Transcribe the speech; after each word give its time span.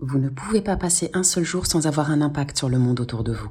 Vous 0.00 0.20
ne 0.20 0.28
pouvez 0.28 0.60
pas 0.60 0.76
passer 0.76 1.10
un 1.12 1.24
seul 1.24 1.42
jour 1.42 1.66
sans 1.66 1.88
avoir 1.88 2.12
un 2.12 2.20
impact 2.20 2.56
sur 2.56 2.68
le 2.68 2.78
monde 2.78 3.00
autour 3.00 3.24
de 3.24 3.32
vous. 3.32 3.48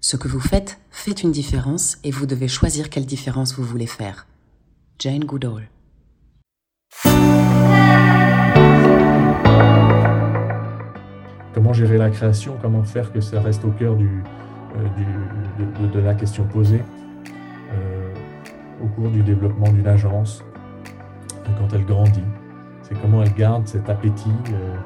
Ce 0.00 0.16
que 0.16 0.28
vous 0.28 0.38
faites 0.38 0.78
fait 0.92 1.24
une 1.24 1.32
différence 1.32 1.98
et 2.04 2.12
vous 2.12 2.24
devez 2.24 2.46
choisir 2.46 2.88
quelle 2.88 3.04
différence 3.04 3.54
vous 3.54 3.64
voulez 3.64 3.88
faire. 3.88 4.28
Jane 5.00 5.24
Goodall. 5.24 5.68
Comment 11.52 11.72
gérer 11.72 11.98
la 11.98 12.10
création? 12.10 12.56
Comment 12.62 12.84
faire 12.84 13.12
que 13.12 13.20
ça 13.20 13.40
reste 13.40 13.64
au 13.64 13.72
cœur 13.72 13.96
euh, 13.96 15.88
de, 15.92 15.98
la 15.98 16.14
question 16.14 16.44
posée? 16.44 16.82
Euh, 17.72 18.14
au 18.80 18.86
cours 18.86 19.10
du 19.10 19.24
développement 19.24 19.72
d'une 19.72 19.88
agence 19.88 20.44
quand 21.58 21.74
elle 21.74 21.84
grandit 21.84 22.22
C'est 22.82 23.00
comment 23.00 23.24
elle 23.24 23.34
garde 23.34 23.66
cet 23.66 23.88
appétit 23.90 24.30
euh, 24.52 24.76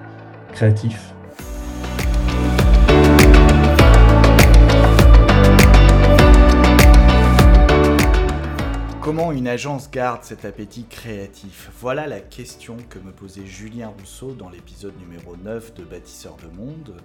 Comment 9.02 9.32
une 9.32 9.48
agence 9.48 9.90
garde 9.90 10.22
cet 10.22 10.46
appétit 10.46 10.86
créatif? 10.86 11.70
Voilà 11.78 12.06
la 12.06 12.20
question 12.20 12.78
que 12.88 12.98
me 12.98 13.12
posait 13.12 13.44
Julien 13.44 13.88
Rousseau 13.88 14.32
dans 14.32 14.48
l'épisode 14.48 14.98
numéro 14.98 15.36
9 15.36 15.74
de 15.74 15.84
Bâtisseur 15.84 16.36
de 16.36 16.48
Monde. 16.56 16.96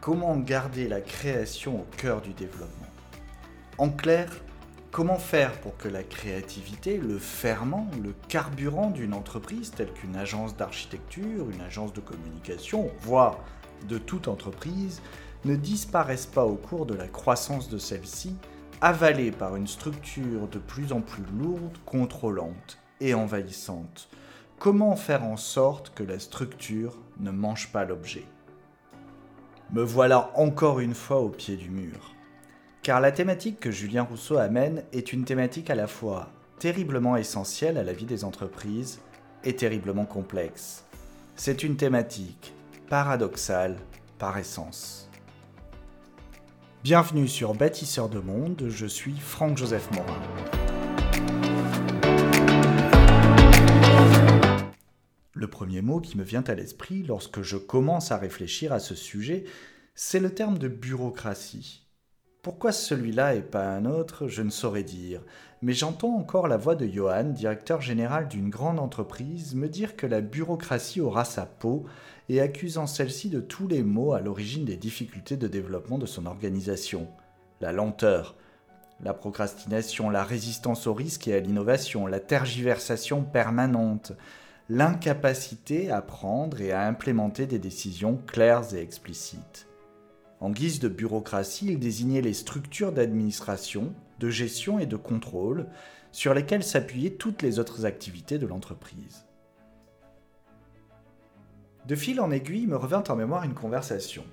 Comment 0.00 0.36
garder 0.36 0.88
la 0.88 1.00
création 1.00 1.82
au 1.82 1.86
cœur 1.98 2.20
du 2.20 2.32
développement? 2.32 2.90
En 3.78 3.90
clair, 3.90 4.28
comment 4.90 5.18
faire 5.18 5.52
pour 5.60 5.76
que 5.76 5.88
la 5.88 6.02
créativité, 6.02 6.98
le 6.98 7.18
ferment, 7.18 7.88
le 8.02 8.14
carburant 8.28 8.90
d'une 8.90 9.14
entreprise 9.14 9.70
telle 9.70 9.92
qu'une 9.92 10.16
agence 10.16 10.56
d'architecture, 10.56 11.48
une 11.50 11.60
agence 11.60 11.92
de 11.92 12.00
communication, 12.00 12.90
voire 13.00 13.38
de 13.88 13.98
toute 13.98 14.28
entreprise, 14.28 15.00
ne 15.44 15.56
disparaisse 15.56 16.26
pas 16.26 16.44
au 16.44 16.56
cours 16.56 16.86
de 16.86 16.94
la 16.94 17.08
croissance 17.08 17.68
de 17.68 17.78
celle-ci 17.78 18.36
avalée 18.80 19.30
par 19.30 19.56
une 19.56 19.66
structure 19.66 20.48
de 20.48 20.58
plus 20.58 20.92
en 20.92 21.00
plus 21.00 21.24
lourde, 21.38 21.76
contrôlante 21.84 22.78
et 23.00 23.14
envahissante? 23.14 24.08
Comment 24.58 24.96
faire 24.96 25.24
en 25.24 25.36
sorte 25.36 25.94
que 25.94 26.02
la 26.02 26.18
structure 26.18 26.98
ne 27.18 27.30
mange 27.30 27.72
pas 27.72 27.84
l'objet? 27.84 28.24
Me 29.72 29.82
voilà 29.82 30.30
encore 30.34 30.80
une 30.80 30.94
fois 30.94 31.20
au 31.20 31.28
pied 31.28 31.56
du 31.56 31.70
mur. 31.70 32.14
Car 32.82 32.98
la 33.02 33.12
thématique 33.12 33.60
que 33.60 33.70
Julien 33.70 34.04
Rousseau 34.04 34.38
amène 34.38 34.84
est 34.92 35.12
une 35.12 35.26
thématique 35.26 35.68
à 35.68 35.74
la 35.74 35.86
fois 35.86 36.30
terriblement 36.58 37.14
essentielle 37.18 37.76
à 37.76 37.84
la 37.84 37.92
vie 37.92 38.06
des 38.06 38.24
entreprises 38.24 39.00
et 39.44 39.54
terriblement 39.54 40.06
complexe. 40.06 40.86
C'est 41.36 41.62
une 41.62 41.76
thématique 41.76 42.54
paradoxale 42.88 43.76
par 44.18 44.38
essence. 44.38 45.10
Bienvenue 46.82 47.28
sur 47.28 47.54
Bâtisseur 47.54 48.08
de 48.08 48.18
Monde, 48.18 48.64
je 48.70 48.86
suis 48.86 49.14
Franck-Joseph 49.14 49.90
Morin. 49.90 50.22
Le 55.34 55.46
premier 55.48 55.82
mot 55.82 56.00
qui 56.00 56.16
me 56.16 56.24
vient 56.24 56.44
à 56.44 56.54
l'esprit 56.54 57.02
lorsque 57.02 57.42
je 57.42 57.58
commence 57.58 58.10
à 58.10 58.16
réfléchir 58.16 58.72
à 58.72 58.78
ce 58.78 58.94
sujet, 58.94 59.44
c'est 59.94 60.20
le 60.20 60.34
terme 60.34 60.56
de 60.56 60.68
bureaucratie. 60.68 61.89
Pourquoi 62.42 62.72
celui-là 62.72 63.34
et 63.34 63.42
pas 63.42 63.68
un 63.68 63.84
autre, 63.84 64.26
je 64.26 64.40
ne 64.40 64.48
saurais 64.48 64.82
dire, 64.82 65.20
mais 65.60 65.74
j'entends 65.74 66.16
encore 66.16 66.48
la 66.48 66.56
voix 66.56 66.74
de 66.74 66.86
Johan, 66.86 67.24
directeur 67.24 67.82
général 67.82 68.28
d'une 68.28 68.48
grande 68.48 68.78
entreprise, 68.78 69.54
me 69.54 69.68
dire 69.68 69.94
que 69.94 70.06
la 70.06 70.22
bureaucratie 70.22 71.02
aura 71.02 71.26
sa 71.26 71.44
peau 71.44 71.84
et 72.30 72.40
accusant 72.40 72.86
celle-ci 72.86 73.28
de 73.28 73.40
tous 73.40 73.68
les 73.68 73.82
maux 73.82 74.14
à 74.14 74.20
l'origine 74.20 74.64
des 74.64 74.78
difficultés 74.78 75.36
de 75.36 75.48
développement 75.48 75.98
de 75.98 76.06
son 76.06 76.24
organisation. 76.24 77.08
La 77.60 77.72
lenteur, 77.72 78.36
la 79.04 79.12
procrastination, 79.12 80.08
la 80.08 80.24
résistance 80.24 80.86
au 80.86 80.94
risque 80.94 81.28
et 81.28 81.34
à 81.34 81.40
l'innovation, 81.40 82.06
la 82.06 82.20
tergiversation 82.20 83.22
permanente, 83.22 84.12
l'incapacité 84.70 85.90
à 85.90 86.00
prendre 86.00 86.62
et 86.62 86.72
à 86.72 86.86
implémenter 86.86 87.44
des 87.44 87.58
décisions 87.58 88.18
claires 88.26 88.74
et 88.74 88.80
explicites. 88.80 89.66
En 90.40 90.50
guise 90.50 90.80
de 90.80 90.88
bureaucratie, 90.88 91.66
il 91.66 91.78
désignait 91.78 92.22
les 92.22 92.32
structures 92.32 92.92
d'administration, 92.92 93.92
de 94.18 94.30
gestion 94.30 94.78
et 94.78 94.86
de 94.86 94.96
contrôle 94.96 95.66
sur 96.12 96.32
lesquelles 96.32 96.64
s'appuyaient 96.64 97.10
toutes 97.10 97.42
les 97.42 97.58
autres 97.58 97.84
activités 97.84 98.38
de 98.38 98.46
l'entreprise. 98.46 99.26
De 101.86 101.94
fil 101.94 102.20
en 102.20 102.30
aiguille 102.30 102.66
me 102.66 102.76
revint 102.76 103.04
en 103.08 103.16
mémoire 103.16 103.44
une 103.44 103.54
conversation. 103.54 104.24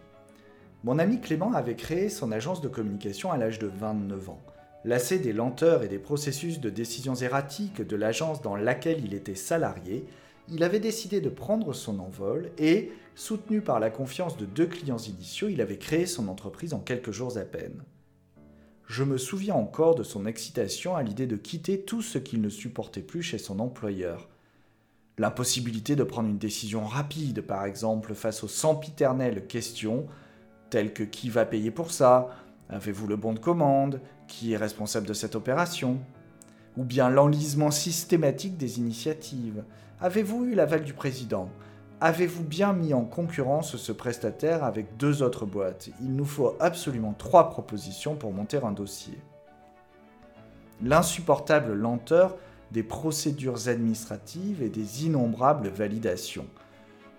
Mon 0.83 0.97
ami 0.97 1.19
Clément 1.19 1.53
avait 1.53 1.75
créé 1.75 2.07
son 2.07 2.31
agence 2.31 2.61
de 2.61 2.67
communication 2.69 3.31
à 3.31 3.37
l'âge 3.37 3.59
de 3.59 3.67
29 3.67 4.29
ans. 4.29 4.41
Lassé 4.85 5.19
des 5.19 5.33
lenteurs 5.33 5.83
et 5.83 5.87
des 5.89 5.99
processus 5.99 6.61
de 6.61 6.69
décisions 6.69 7.15
erratiques 7.15 7.81
de 7.81 7.95
l'agence 7.97 8.41
dans 8.41 8.55
laquelle 8.55 9.03
il 9.03 9.13
était 9.13 9.35
salarié, 9.35 10.05
il 10.49 10.63
avait 10.63 10.79
décidé 10.79 11.21
de 11.21 11.29
prendre 11.29 11.73
son 11.73 11.99
envol 11.99 12.51
et, 12.57 12.91
soutenu 13.15 13.61
par 13.61 13.79
la 13.79 13.89
confiance 13.89 14.37
de 14.37 14.45
deux 14.45 14.67
clients 14.67 14.97
initiaux, 14.97 15.49
il 15.49 15.61
avait 15.61 15.77
créé 15.77 16.05
son 16.05 16.27
entreprise 16.27 16.73
en 16.73 16.79
quelques 16.79 17.11
jours 17.11 17.37
à 17.37 17.41
peine. 17.41 17.83
Je 18.87 19.03
me 19.03 19.17
souviens 19.17 19.55
encore 19.55 19.95
de 19.95 20.03
son 20.03 20.25
excitation 20.25 20.95
à 20.95 21.03
l'idée 21.03 21.27
de 21.27 21.35
quitter 21.35 21.81
tout 21.81 22.01
ce 22.01 22.17
qu'il 22.17 22.41
ne 22.41 22.49
supportait 22.49 23.01
plus 23.01 23.21
chez 23.21 23.37
son 23.37 23.59
employeur. 23.59 24.29
L'impossibilité 25.17 25.95
de 25.95 26.03
prendre 26.03 26.29
une 26.29 26.37
décision 26.37 26.85
rapide, 26.85 27.41
par 27.41 27.65
exemple, 27.65 28.13
face 28.13 28.43
aux 28.43 28.47
sempiternelles 28.47 29.45
questions, 29.47 30.05
telles 30.69 30.93
que 30.93 31.03
qui 31.03 31.29
va 31.29 31.45
payer 31.45 31.71
pour 31.71 31.91
ça, 31.91 32.29
avez-vous 32.69 33.07
le 33.07 33.17
bon 33.17 33.33
de 33.33 33.39
commande, 33.39 33.99
qui 34.27 34.53
est 34.53 34.57
responsable 34.57 35.07
de 35.07 35.13
cette 35.13 35.35
opération, 35.35 35.99
ou 36.77 36.83
bien 36.83 37.09
l'enlisement 37.09 37.71
systématique 37.71 38.57
des 38.57 38.77
initiatives. 38.77 39.63
Avez-vous 39.99 40.45
eu 40.45 40.53
l'aval 40.53 40.83
du 40.83 40.93
président? 40.93 41.49
Avez-vous 42.01 42.43
bien 42.43 42.71
mis 42.71 42.93
en 42.93 43.03
concurrence 43.03 43.77
ce 43.77 43.91
prestataire 43.91 44.63
avec 44.63 44.95
deux 44.97 45.23
autres 45.23 45.47
boîtes? 45.47 45.89
Il 46.03 46.15
nous 46.15 46.23
faut 46.23 46.55
absolument 46.59 47.15
trois 47.17 47.49
propositions 47.49 48.13
pour 48.13 48.31
monter 48.31 48.57
un 48.57 48.73
dossier. 48.73 49.17
L'insupportable 50.83 51.73
lenteur 51.73 52.37
des 52.71 52.83
procédures 52.83 53.69
administratives 53.69 54.61
et 54.61 54.69
des 54.69 55.07
innombrables 55.07 55.69
validations. 55.69 56.45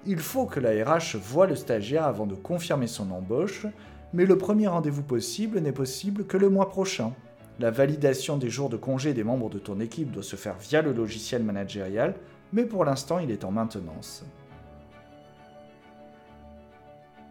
Il 0.07 0.21
faut 0.21 0.47
que 0.47 0.61
la 0.61 0.71
RH 0.71 1.17
voie 1.17 1.49
le 1.49 1.57
stagiaire 1.57 2.05
avant 2.05 2.27
de 2.27 2.37
confirmer 2.37 2.87
son 2.87 3.11
embauche, 3.11 3.67
mais 4.13 4.25
le 4.25 4.39
premier 4.39 4.69
rendez-vous 4.69 5.03
possible 5.03 5.59
n'est 5.59 5.73
possible 5.73 6.27
que 6.27 6.37
le 6.37 6.49
mois 6.49 6.69
prochain. 6.69 7.13
La 7.59 7.73
validation 7.73 8.37
des 8.37 8.51
jours 8.51 8.69
de 8.69 8.77
congé 8.77 9.15
des 9.15 9.25
membres 9.25 9.51
de 9.51 9.59
ton 9.59 9.81
équipe 9.81 10.13
doit 10.13 10.23
se 10.23 10.37
faire 10.37 10.59
via 10.61 10.81
le 10.81 10.93
logiciel 10.93 11.43
managérial, 11.43 12.15
mais 12.53 12.65
pour 12.65 12.85
l'instant 12.85 13.19
il 13.19 13.31
est 13.31 13.45
en 13.45 13.51
maintenance. 13.51 14.25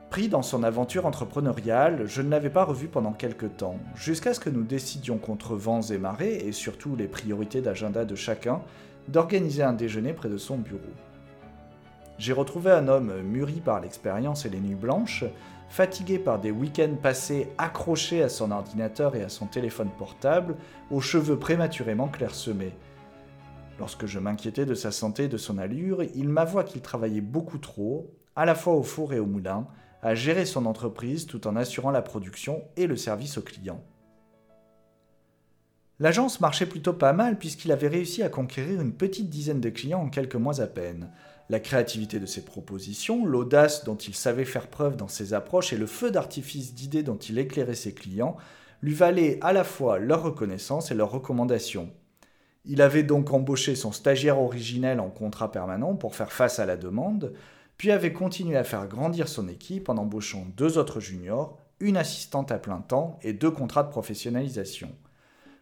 Pris 0.09 0.29
dans 0.29 0.41
son 0.41 0.63
aventure 0.63 1.05
entrepreneuriale, 1.05 2.07
je 2.07 2.21
ne 2.21 2.29
l'avais 2.29 2.49
pas 2.49 2.63
revu 2.63 2.87
pendant 2.87 3.11
quelques 3.11 3.57
temps, 3.57 3.77
jusqu'à 3.93 4.33
ce 4.33 4.39
que 4.39 4.49
nous 4.49 4.63
décidions 4.63 5.17
contre 5.17 5.55
vents 5.55 5.81
et 5.81 5.97
marées, 5.97 6.37
et 6.47 6.53
surtout 6.53 6.95
les 6.95 7.07
priorités 7.07 7.61
d'agenda 7.61 8.05
de 8.05 8.15
chacun, 8.15 8.61
d'organiser 9.09 9.63
un 9.63 9.73
déjeuner 9.73 10.13
près 10.13 10.29
de 10.29 10.37
son 10.37 10.57
bureau. 10.57 10.79
J'ai 12.17 12.33
retrouvé 12.33 12.71
un 12.71 12.87
homme 12.87 13.21
mûri 13.21 13.59
par 13.59 13.81
l'expérience 13.81 14.45
et 14.45 14.49
les 14.49 14.59
nuits 14.59 14.75
blanches, 14.75 15.25
fatigué 15.69 16.19
par 16.19 16.39
des 16.39 16.51
week-ends 16.51 16.95
passés 17.01 17.49
accrochés 17.57 18.23
à 18.23 18.29
son 18.29 18.51
ordinateur 18.51 19.15
et 19.15 19.23
à 19.23 19.29
son 19.29 19.45
téléphone 19.45 19.89
portable, 19.97 20.55
aux 20.89 21.01
cheveux 21.01 21.37
prématurément 21.37 22.07
clairsemés. 22.07 22.73
Lorsque 23.79 24.07
je 24.07 24.19
m'inquiétais 24.19 24.65
de 24.65 24.73
sa 24.73 24.91
santé 24.91 25.25
et 25.25 25.27
de 25.27 25.37
son 25.37 25.57
allure, 25.57 26.03
il 26.15 26.29
m'avoua 26.29 26.63
qu'il 26.63 26.81
travaillait 26.81 27.21
beaucoup 27.21 27.59
trop, 27.59 28.11
à 28.35 28.45
la 28.45 28.55
fois 28.55 28.73
au 28.73 28.83
four 28.83 29.13
et 29.13 29.19
au 29.19 29.25
moulin, 29.25 29.67
à 30.01 30.15
gérer 30.15 30.45
son 30.45 30.65
entreprise 30.65 31.27
tout 31.27 31.47
en 31.47 31.55
assurant 31.55 31.91
la 31.91 32.01
production 32.01 32.63
et 32.75 32.87
le 32.87 32.95
service 32.95 33.37
aux 33.37 33.41
clients. 33.41 33.83
L'agence 35.99 36.41
marchait 36.41 36.67
plutôt 36.67 36.93
pas 36.93 37.13
mal 37.13 37.39
puisqu'il 37.39 37.71
avait 37.71 37.87
réussi 37.87 38.21
à 38.21 38.29
conquérir 38.29 38.81
une 38.81 38.93
petite 38.93 39.29
dizaine 39.29 39.61
de 39.61 39.69
clients 39.69 40.01
en 40.01 40.09
quelques 40.09 40.35
mois 40.35 40.61
à 40.61 40.67
peine. 40.67 41.11
La 41.49 41.59
créativité 41.59 42.19
de 42.19 42.27
ses 42.27 42.45
propositions, 42.45 43.25
l'audace 43.25 43.83
dont 43.83 43.95
il 43.95 44.13
savait 44.13 44.45
faire 44.45 44.67
preuve 44.67 44.95
dans 44.95 45.07
ses 45.07 45.33
approches 45.33 45.73
et 45.73 45.77
le 45.77 45.87
feu 45.87 46.11
d'artifice 46.11 46.75
d'idées 46.75 47.03
dont 47.03 47.17
il 47.17 47.39
éclairait 47.39 47.73
ses 47.73 47.93
clients 47.93 48.37
lui 48.83 48.93
valaient 48.93 49.39
à 49.41 49.53
la 49.53 49.63
fois 49.63 49.97
leur 49.97 50.21
reconnaissance 50.21 50.91
et 50.91 50.93
leurs 50.93 51.09
recommandations. 51.09 51.91
Il 52.69 52.81
avait 52.81 53.03
donc 53.03 53.31
embauché 53.31 53.75
son 53.75 53.93
stagiaire 53.93 54.41
originel 54.41 54.99
en 54.99 55.09
contrat 55.09 55.53
permanent 55.53 55.95
pour 55.95 56.15
faire 56.15 56.33
face 56.33 56.59
à 56.59 56.65
la 56.65 56.75
demande, 56.75 57.33
puis 57.77 57.91
avait 57.91 58.11
continué 58.11 58.57
à 58.57 58.65
faire 58.65 58.87
grandir 58.87 59.29
son 59.29 59.47
équipe 59.47 59.87
en 59.87 59.95
embauchant 59.95 60.45
deux 60.57 60.77
autres 60.77 60.99
juniors, 60.99 61.57
une 61.79 61.95
assistante 61.95 62.51
à 62.51 62.59
plein 62.59 62.81
temps 62.81 63.19
et 63.21 63.31
deux 63.31 63.51
contrats 63.51 63.83
de 63.83 63.89
professionnalisation. 63.89 64.89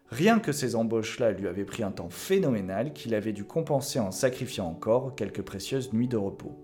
Rien 0.10 0.40
que 0.40 0.52
ces 0.52 0.76
embauches-là 0.76 1.32
lui 1.32 1.48
avaient 1.48 1.64
pris 1.64 1.84
un 1.84 1.92
temps 1.92 2.10
phénoménal 2.10 2.92
qu'il 2.92 3.14
avait 3.14 3.34
dû 3.34 3.44
compenser 3.44 4.00
en 4.00 4.10
sacrifiant 4.10 4.66
encore 4.66 5.14
quelques 5.16 5.44
précieuses 5.44 5.94
nuits 5.94 6.08
de 6.08 6.18
repos. 6.18 6.58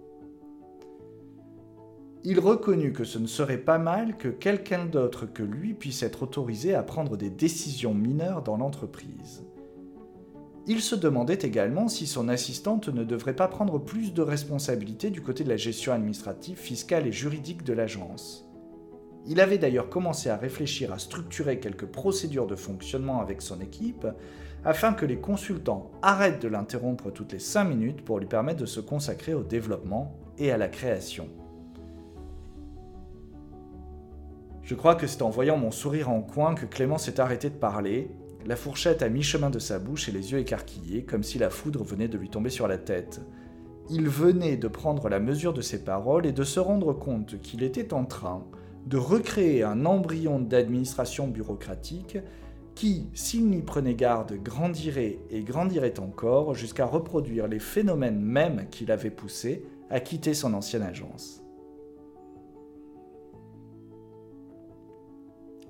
il 2.23 2.39
reconnut 2.39 2.93
que 2.93 3.03
ce 3.03 3.17
ne 3.17 3.27
serait 3.27 3.57
pas 3.57 3.79
mal 3.79 4.15
que 4.17 4.27
quelqu'un 4.27 4.85
d'autre 4.85 5.25
que 5.25 5.41
lui 5.43 5.73
puisse 5.73 6.03
être 6.03 6.23
autorisé 6.23 6.75
à 6.75 6.83
prendre 6.83 7.17
des 7.17 7.31
décisions 7.31 7.95
mineures 7.95 8.43
dans 8.43 8.57
l'entreprise. 8.57 9.43
Il 10.67 10.81
se 10.81 10.95
demandait 10.95 11.39
également 11.41 11.87
si 11.87 12.05
son 12.05 12.29
assistante 12.29 12.87
ne 12.87 13.03
devrait 13.03 13.35
pas 13.35 13.47
prendre 13.47 13.79
plus 13.79 14.13
de 14.13 14.21
responsabilités 14.21 15.09
du 15.09 15.21
côté 15.21 15.43
de 15.43 15.49
la 15.49 15.57
gestion 15.57 15.91
administrative, 15.91 16.57
fiscale 16.57 17.07
et 17.07 17.11
juridique 17.11 17.63
de 17.63 17.73
l'agence. 17.73 18.47
Il 19.25 19.39
avait 19.39 19.57
d'ailleurs 19.57 19.89
commencé 19.89 20.29
à 20.29 20.37
réfléchir 20.37 20.93
à 20.93 20.99
structurer 20.99 21.59
quelques 21.59 21.85
procédures 21.85 22.47
de 22.47 22.55
fonctionnement 22.55 23.21
avec 23.21 23.41
son 23.41 23.59
équipe 23.59 24.07
afin 24.63 24.93
que 24.93 25.05
les 25.05 25.17
consultants 25.17 25.91
arrêtent 26.03 26.41
de 26.41 26.47
l'interrompre 26.47 27.11
toutes 27.11 27.33
les 27.33 27.39
5 27.39 27.63
minutes 27.63 28.05
pour 28.05 28.19
lui 28.19 28.27
permettre 28.27 28.59
de 28.59 28.65
se 28.67 28.79
consacrer 28.79 29.33
au 29.33 29.43
développement 29.43 30.15
et 30.37 30.51
à 30.51 30.57
la 30.57 30.67
création. 30.67 31.27
Je 34.61 34.75
crois 34.75 34.95
que 34.95 35.07
c'est 35.07 35.23
en 35.23 35.29
voyant 35.29 35.57
mon 35.57 35.71
sourire 35.71 36.09
en 36.09 36.21
coin 36.21 36.53
que 36.53 36.65
Clément 36.65 36.99
s'est 36.99 37.19
arrêté 37.19 37.49
de 37.49 37.55
parler, 37.55 38.11
la 38.45 38.55
fourchette 38.55 39.01
à 39.01 39.09
mi-chemin 39.09 39.49
de 39.49 39.59
sa 39.59 39.79
bouche 39.79 40.09
et 40.09 40.11
les 40.11 40.31
yeux 40.31 40.39
écarquillés, 40.39 41.03
comme 41.03 41.23
si 41.23 41.38
la 41.38 41.49
foudre 41.49 41.83
venait 41.83 42.07
de 42.07 42.17
lui 42.17 42.29
tomber 42.29 42.49
sur 42.49 42.67
la 42.67 42.77
tête. 42.77 43.21
Il 43.89 44.07
venait 44.07 44.57
de 44.57 44.67
prendre 44.67 45.09
la 45.09 45.19
mesure 45.19 45.53
de 45.53 45.61
ses 45.61 45.83
paroles 45.83 46.25
et 46.25 46.31
de 46.31 46.43
se 46.43 46.59
rendre 46.59 46.93
compte 46.93 47.39
qu'il 47.41 47.63
était 47.63 47.93
en 47.93 48.05
train 48.05 48.45
de 48.85 48.97
recréer 48.97 49.63
un 49.63 49.85
embryon 49.85 50.39
d'administration 50.39 51.27
bureaucratique 51.27 52.17
qui, 52.73 53.09
s'il 53.13 53.49
n'y 53.49 53.61
prenait 53.61 53.95
garde, 53.95 54.33
grandirait 54.41 55.19
et 55.29 55.43
grandirait 55.43 55.99
encore 55.99 56.55
jusqu'à 56.55 56.85
reproduire 56.85 57.47
les 57.47 57.59
phénomènes 57.59 58.21
mêmes 58.21 58.67
qui 58.71 58.85
l'avaient 58.85 59.11
poussé 59.11 59.65
à 59.89 59.99
quitter 59.99 60.33
son 60.33 60.53
ancienne 60.53 60.83
agence. 60.83 61.40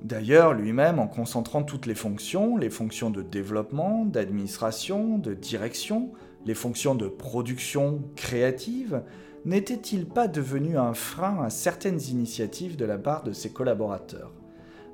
D'ailleurs, 0.01 0.53
lui-même, 0.53 0.97
en 0.97 1.07
concentrant 1.07 1.61
toutes 1.61 1.85
les 1.85 1.95
fonctions, 1.95 2.57
les 2.57 2.71
fonctions 2.71 3.11
de 3.11 3.21
développement, 3.21 4.03
d'administration, 4.03 5.19
de 5.19 5.35
direction, 5.35 6.11
les 6.45 6.55
fonctions 6.55 6.95
de 6.95 7.07
production 7.07 8.01
créative, 8.15 9.03
n'était-il 9.45 10.07
pas 10.07 10.27
devenu 10.27 10.77
un 10.77 10.95
frein 10.95 11.43
à 11.43 11.51
certaines 11.51 12.01
initiatives 12.01 12.77
de 12.77 12.85
la 12.85 12.97
part 12.97 13.23
de 13.23 13.31
ses 13.31 13.51
collaborateurs? 13.51 14.33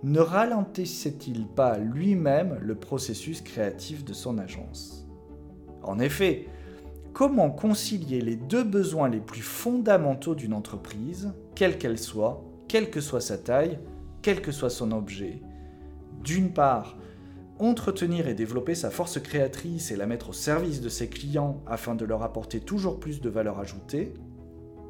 Ne 0.03 0.19
ralentissait-il 0.19 1.47
pas 1.47 1.77
lui-même 1.77 2.57
le 2.61 2.75
processus 2.75 3.41
créatif 3.41 4.03
de 4.03 4.13
son 4.13 4.37
agence? 4.37 5.07
En 5.83 5.99
effet, 5.99 6.47
comment 7.13 7.49
concilier 7.49 8.19
les 8.19 8.35
deux 8.35 8.63
besoins 8.63 9.07
les 9.07 9.21
plus 9.21 9.41
fondamentaux 9.41 10.35
d'une 10.35 10.53
entreprise, 10.53 11.31
quelle 11.55 11.77
qu'elle 11.77 11.97
soit, 11.97 12.43
quelle 12.67 12.89
que 12.89 13.01
soit 13.01 13.21
sa 13.21 13.37
taille, 13.37 13.79
quel 14.27 14.41
que 14.41 14.51
soit 14.51 14.69
son 14.69 14.91
objet. 14.91 15.39
D'une 16.21 16.51
part, 16.51 16.97
entretenir 17.59 18.27
et 18.27 18.33
développer 18.33 18.75
sa 18.75 18.89
force 18.89 19.21
créatrice 19.21 19.89
et 19.89 19.95
la 19.95 20.05
mettre 20.05 20.31
au 20.31 20.33
service 20.33 20.81
de 20.81 20.89
ses 20.89 21.07
clients 21.07 21.63
afin 21.65 21.95
de 21.95 22.03
leur 22.03 22.23
apporter 22.23 22.59
toujours 22.59 22.99
plus 22.99 23.21
de 23.21 23.29
valeur 23.29 23.57
ajoutée, 23.57 24.13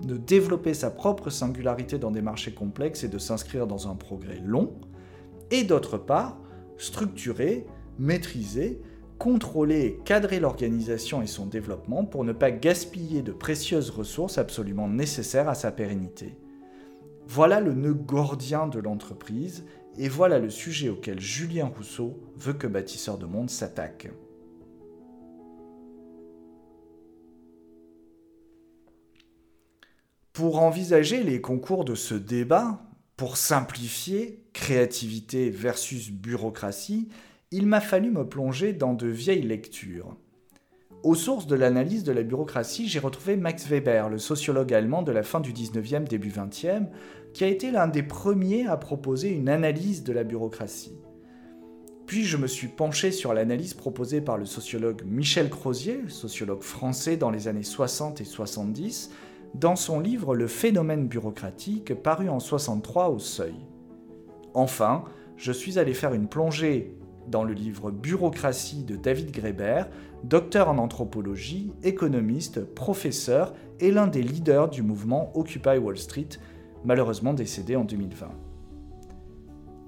de 0.02 0.18
développer 0.18 0.74
sa 0.74 0.90
propre 0.90 1.30
singularité 1.30 2.00
dans 2.00 2.10
des 2.10 2.24
marchés 2.24 2.56
complexes 2.56 3.04
et 3.04 3.10
de 3.10 3.20
s'inscrire 3.20 3.68
dans 3.68 3.88
un 3.88 3.94
progrès 3.94 4.42
long, 4.44 4.74
et 5.52 5.64
d'autre 5.64 6.00
part, 6.00 6.40
structurer, 6.80 7.68
maîtriser, 8.00 8.82
contrôler 9.20 9.82
et 9.82 10.00
cadrer 10.04 10.40
l'organisation 10.40 11.22
et 11.22 11.28
son 11.28 11.46
développement 11.46 12.06
pour 12.06 12.24
ne 12.24 12.34
pas 12.34 12.50
gaspiller 12.50 13.22
de 13.22 13.34
précieuses 13.34 13.92
ressources 13.92 14.40
absolument 14.40 14.88
nécessaires 14.88 15.48
à 15.48 15.54
sa 15.54 15.72
pérennité. 15.72 16.40
Voilà 17.30 17.60
le 17.60 17.74
nœud 17.74 17.94
gordien 17.94 18.68
de 18.68 18.80
l'entreprise 18.80 19.66
et 19.98 20.08
voilà 20.08 20.40
le 20.40 20.50
sujet 20.50 20.88
auquel 20.88 21.20
Julien 21.20 21.66
Rousseau 21.66 22.18
veut 22.38 22.54
que 22.54 22.68
Bâtisseur 22.68 23.18
de 23.18 23.26
Monde 23.26 23.50
s'attaque. 23.50 24.08
Pour 30.32 30.62
envisager 30.62 31.22
les 31.22 31.42
concours 31.42 31.84
de 31.84 31.96
ce 31.96 32.16
débat, 32.16 32.82
pour 33.18 33.36
simplifier 33.36 34.46
créativité 34.54 35.50
versus 35.50 36.12
bureaucratie, 36.12 37.10
il 37.52 37.68
m'a 37.68 37.82
fallu 37.82 38.10
me 38.10 38.28
plonger 38.28 38.72
dans 38.72 38.94
de 38.94 39.08
vieilles 39.08 39.42
lectures. 39.42 40.16
Aux 41.04 41.16
sources 41.16 41.46
de 41.46 41.56
l'analyse 41.56 42.04
de 42.04 42.12
la 42.12 42.24
bureaucratie, 42.24 42.88
j'ai 42.88 43.00
retrouvé 43.00 43.38
Max 43.38 43.68
Weber, 43.68 44.10
le 44.10 44.18
sociologue 44.18 44.74
allemand 44.74 45.04
de 45.04 45.12
la 45.12 45.22
fin 45.22 45.40
du 45.40 45.54
19e, 45.54 46.08
début 46.08 46.32
20e, 46.32 46.88
qui 47.38 47.44
a 47.44 47.48
été 47.50 47.70
l'un 47.70 47.88
des 47.88 48.02
premiers 48.02 48.66
à 48.66 48.78
proposer 48.78 49.30
une 49.30 49.48
analyse 49.48 50.04
de 50.04 50.12
la 50.12 50.24
bureaucratie. 50.24 50.98
Puis 52.08 52.24
je 52.24 52.36
me 52.36 52.48
suis 52.48 52.68
penché 52.68 53.12
sur 53.12 53.32
l'analyse 53.32 53.76
proposée 53.76 54.22
par 54.22 54.40
le 54.40 54.46
sociologue 54.46 55.04
Michel 55.06 55.52
Crozier, 55.52 56.00
sociologue 56.08 56.64
français 56.64 57.16
dans 57.16 57.30
les 57.30 57.48
années 57.48 57.62
60 57.62 58.22
et 58.22 58.24
70, 58.24 59.12
dans 59.54 59.76
son 59.76 60.00
livre 60.00 60.36
Le 60.36 60.48
phénomène 60.48 61.08
bureaucratique, 61.08 61.94
paru 61.94 62.28
en 62.28 62.40
63 62.40 63.10
au 63.10 63.20
Seuil. 63.20 63.68
Enfin, 64.56 65.04
je 65.36 65.52
suis 65.52 65.78
allé 65.78 65.94
faire 65.94 66.16
une 66.16 66.30
plongée 66.30 66.98
dans 67.28 67.44
le 67.44 67.54
livre 67.54 67.92
Bureaucratie 67.92 68.84
de 68.84 68.96
David 68.96 69.30
Graeber, 69.30 69.84
docteur 70.24 70.70
en 70.70 70.80
anthropologie, 70.80 71.72
économiste, 71.84 72.66
professeur 72.66 73.54
et 73.80 73.92
l'un 73.92 74.08
des 74.08 74.24
leaders 74.24 74.70
du 74.70 74.82
mouvement 74.82 75.32
Occupy 75.36 75.78
Wall 75.78 76.00
Street, 76.00 76.30
malheureusement 76.86 77.34
décédé 77.34 77.76
en 77.76 77.84
2020. 77.84 78.28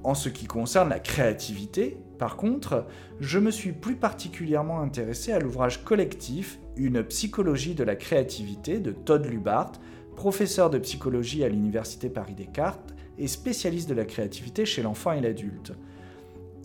En 0.03 0.13
ce 0.13 0.29
qui 0.29 0.45
concerne 0.45 0.89
la 0.89 0.99
créativité, 0.99 1.97
par 2.17 2.37
contre, 2.37 2.85
je 3.19 3.39
me 3.39 3.51
suis 3.51 3.73
plus 3.73 3.95
particulièrement 3.95 4.81
intéressé 4.81 5.31
à 5.31 5.39
l'ouvrage 5.39 5.83
collectif 5.83 6.59
Une 6.77 7.03
psychologie 7.03 7.75
de 7.75 7.83
la 7.83 7.95
créativité 7.95 8.79
de 8.79 8.91
Todd 8.91 9.25
Lubart, 9.25 9.73
professeur 10.15 10.69
de 10.69 10.77
psychologie 10.77 11.43
à 11.43 11.49
l'Université 11.49 12.09
Paris-Descartes 12.09 12.93
et 13.17 13.27
spécialiste 13.27 13.89
de 13.89 13.93
la 13.93 14.05
créativité 14.05 14.65
chez 14.65 14.81
l'enfant 14.81 15.11
et 15.11 15.21
l'adulte. 15.21 15.73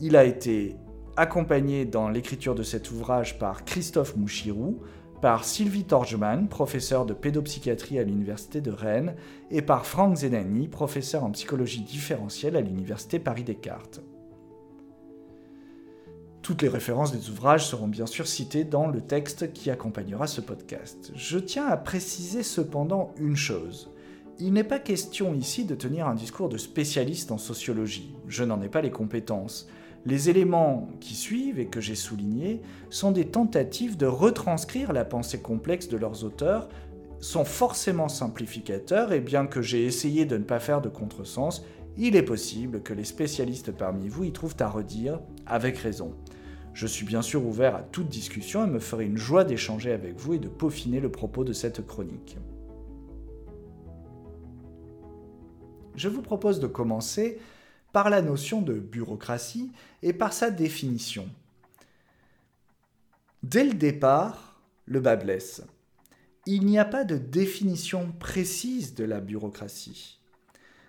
Il 0.00 0.16
a 0.16 0.24
été 0.24 0.76
accompagné 1.16 1.84
dans 1.84 2.08
l'écriture 2.08 2.54
de 2.54 2.62
cet 2.62 2.90
ouvrage 2.90 3.38
par 3.38 3.64
Christophe 3.64 4.16
Mouchirou, 4.16 4.80
par 5.24 5.46
Sylvie 5.46 5.84
Torgeman, 5.84 6.48
professeur 6.48 7.06
de 7.06 7.14
pédopsychiatrie 7.14 7.98
à 7.98 8.02
l'Université 8.02 8.60
de 8.60 8.70
Rennes, 8.70 9.14
et 9.50 9.62
par 9.62 9.86
Franck 9.86 10.18
Zenani, 10.18 10.68
professeur 10.68 11.24
en 11.24 11.30
psychologie 11.30 11.80
différentielle 11.80 12.56
à 12.56 12.60
l'Université 12.60 13.18
Paris-Descartes. 13.18 14.02
Toutes 16.42 16.60
les 16.60 16.68
références 16.68 17.12
des 17.12 17.30
ouvrages 17.30 17.66
seront 17.66 17.88
bien 17.88 18.04
sûr 18.04 18.26
citées 18.26 18.64
dans 18.64 18.86
le 18.86 19.00
texte 19.00 19.54
qui 19.54 19.70
accompagnera 19.70 20.26
ce 20.26 20.42
podcast. 20.42 21.10
Je 21.14 21.38
tiens 21.38 21.68
à 21.68 21.78
préciser 21.78 22.42
cependant 22.42 23.14
une 23.16 23.34
chose. 23.34 23.90
Il 24.38 24.52
n'est 24.52 24.62
pas 24.62 24.78
question 24.78 25.32
ici 25.32 25.64
de 25.64 25.74
tenir 25.74 26.06
un 26.06 26.14
discours 26.14 26.50
de 26.50 26.58
spécialiste 26.58 27.32
en 27.32 27.38
sociologie. 27.38 28.14
Je 28.28 28.44
n'en 28.44 28.60
ai 28.60 28.68
pas 28.68 28.82
les 28.82 28.90
compétences. 28.90 29.68
Les 30.06 30.28
éléments 30.28 30.88
qui 31.00 31.14
suivent 31.14 31.58
et 31.58 31.66
que 31.66 31.80
j'ai 31.80 31.94
soulignés 31.94 32.60
sont 32.90 33.10
des 33.10 33.26
tentatives 33.26 33.96
de 33.96 34.06
retranscrire 34.06 34.92
la 34.92 35.04
pensée 35.04 35.40
complexe 35.40 35.88
de 35.88 35.96
leurs 35.96 36.24
auteurs, 36.24 36.68
sont 37.20 37.46
forcément 37.46 38.08
simplificateurs 38.08 39.12
et 39.12 39.20
bien 39.20 39.46
que 39.46 39.62
j'ai 39.62 39.86
essayé 39.86 40.26
de 40.26 40.36
ne 40.36 40.44
pas 40.44 40.60
faire 40.60 40.82
de 40.82 40.90
contresens, 40.90 41.64
il 41.96 42.16
est 42.16 42.22
possible 42.22 42.82
que 42.82 42.92
les 42.92 43.04
spécialistes 43.04 43.72
parmi 43.72 44.08
vous 44.08 44.24
y 44.24 44.32
trouvent 44.32 44.56
à 44.58 44.68
redire 44.68 45.20
avec 45.46 45.78
raison. 45.78 46.12
Je 46.74 46.86
suis 46.86 47.06
bien 47.06 47.22
sûr 47.22 47.46
ouvert 47.46 47.76
à 47.76 47.82
toute 47.82 48.08
discussion 48.08 48.66
et 48.66 48.68
me 48.68 48.80
ferai 48.80 49.06
une 49.06 49.16
joie 49.16 49.44
d'échanger 49.44 49.92
avec 49.92 50.18
vous 50.18 50.34
et 50.34 50.38
de 50.38 50.48
peaufiner 50.48 51.00
le 51.00 51.08
propos 51.08 51.44
de 51.44 51.52
cette 51.52 51.86
chronique. 51.86 52.36
Je 55.94 56.08
vous 56.08 56.22
propose 56.22 56.58
de 56.58 56.66
commencer 56.66 57.38
par 57.94 58.10
la 58.10 58.22
notion 58.22 58.60
de 58.60 58.74
bureaucratie 58.74 59.70
et 60.02 60.12
par 60.12 60.32
sa 60.32 60.50
définition. 60.50 61.30
Dès 63.44 63.62
le 63.62 63.74
départ, 63.74 64.60
le 64.84 64.98
bas 64.98 65.14
blesse. 65.14 65.62
Il 66.44 66.66
n'y 66.66 66.78
a 66.78 66.84
pas 66.84 67.04
de 67.04 67.16
définition 67.16 68.12
précise 68.18 68.96
de 68.96 69.04
la 69.04 69.20
bureaucratie. 69.20 70.18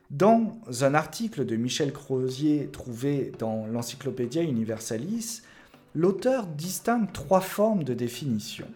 Dans 0.10 0.60
un 0.82 0.96
article 0.96 1.46
de 1.46 1.56
Michel 1.56 1.94
Crozier 1.94 2.70
trouvé 2.72 3.32
dans 3.38 3.68
l'Encyclopédia 3.68 4.42
Universalis, 4.42 5.44
l'auteur 5.94 6.48
distingue 6.48 7.12
trois 7.14 7.42
formes 7.42 7.84
de 7.84 7.94
définition. 7.94 8.68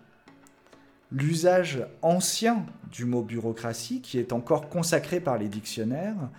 L'usage 1.12 1.84
ancien 2.04 2.64
du 2.92 3.06
mot 3.06 3.24
bureaucratie, 3.24 4.02
qui 4.02 4.20
est 4.20 4.34
encore 4.34 4.70
consacré 4.70 5.20
par 5.20 5.40
les 5.40 5.48
dictionnaires, 5.48 6.30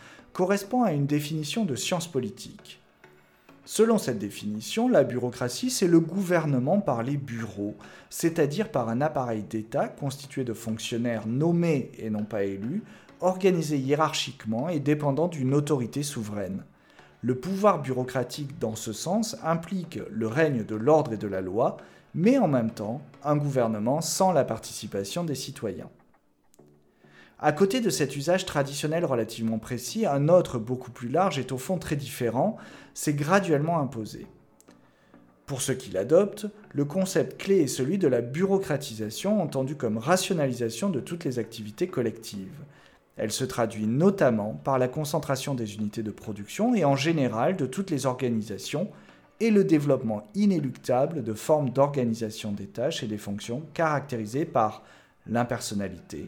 correspond 0.40 0.84
à 0.84 0.92
une 0.92 1.04
définition 1.04 1.66
de 1.66 1.74
science 1.74 2.10
politique. 2.10 2.80
Selon 3.66 3.98
cette 3.98 4.18
définition, 4.18 4.88
la 4.88 5.04
bureaucratie, 5.04 5.68
c'est 5.68 5.86
le 5.86 6.00
gouvernement 6.00 6.80
par 6.80 7.02
les 7.02 7.18
bureaux, 7.18 7.76
c'est-à-dire 8.08 8.70
par 8.70 8.88
un 8.88 9.02
appareil 9.02 9.42
d'État 9.42 9.88
constitué 9.88 10.42
de 10.42 10.54
fonctionnaires 10.54 11.26
nommés 11.26 11.92
et 11.98 12.08
non 12.08 12.24
pas 12.24 12.44
élus, 12.44 12.82
organisés 13.20 13.76
hiérarchiquement 13.76 14.70
et 14.70 14.80
dépendant 14.80 15.28
d'une 15.28 15.52
autorité 15.52 16.02
souveraine. 16.02 16.64
Le 17.20 17.34
pouvoir 17.34 17.82
bureaucratique 17.82 18.58
dans 18.58 18.76
ce 18.76 18.94
sens 18.94 19.36
implique 19.44 19.98
le 20.10 20.26
règne 20.26 20.64
de 20.64 20.74
l'ordre 20.74 21.12
et 21.12 21.18
de 21.18 21.28
la 21.28 21.42
loi, 21.42 21.76
mais 22.14 22.38
en 22.38 22.48
même 22.48 22.70
temps 22.70 23.02
un 23.24 23.36
gouvernement 23.36 24.00
sans 24.00 24.32
la 24.32 24.44
participation 24.44 25.22
des 25.22 25.34
citoyens. 25.34 25.90
À 27.42 27.52
côté 27.52 27.80
de 27.80 27.88
cet 27.88 28.16
usage 28.16 28.44
traditionnel 28.44 29.06
relativement 29.06 29.58
précis, 29.58 30.04
un 30.04 30.28
autre 30.28 30.58
beaucoup 30.58 30.90
plus 30.90 31.08
large 31.08 31.38
est 31.38 31.52
au 31.52 31.56
fond 31.56 31.78
très 31.78 31.96
différent, 31.96 32.58
c'est 32.92 33.14
graduellement 33.14 33.80
imposé. 33.80 34.26
Pour 35.46 35.62
ceux 35.62 35.72
qui 35.72 35.90
l'adoptent, 35.90 36.46
le 36.74 36.84
concept 36.84 37.40
clé 37.40 37.62
est 37.62 37.66
celui 37.66 37.96
de 37.96 38.08
la 38.08 38.20
bureaucratisation 38.20 39.40
entendu 39.40 39.74
comme 39.74 39.96
rationalisation 39.96 40.90
de 40.90 41.00
toutes 41.00 41.24
les 41.24 41.38
activités 41.38 41.88
collectives. 41.88 42.60
Elle 43.16 43.32
se 43.32 43.44
traduit 43.44 43.86
notamment 43.86 44.60
par 44.62 44.78
la 44.78 44.88
concentration 44.88 45.54
des 45.54 45.76
unités 45.76 46.02
de 46.02 46.10
production 46.10 46.74
et 46.74 46.84
en 46.84 46.94
général 46.94 47.56
de 47.56 47.64
toutes 47.64 47.90
les 47.90 48.04
organisations 48.04 48.90
et 49.40 49.50
le 49.50 49.64
développement 49.64 50.28
inéluctable 50.34 51.24
de 51.24 51.32
formes 51.32 51.70
d'organisation 51.70 52.52
des 52.52 52.66
tâches 52.66 53.02
et 53.02 53.06
des 53.06 53.18
fonctions 53.18 53.62
caractérisées 53.72 54.44
par 54.44 54.82
l'impersonnalité, 55.26 56.26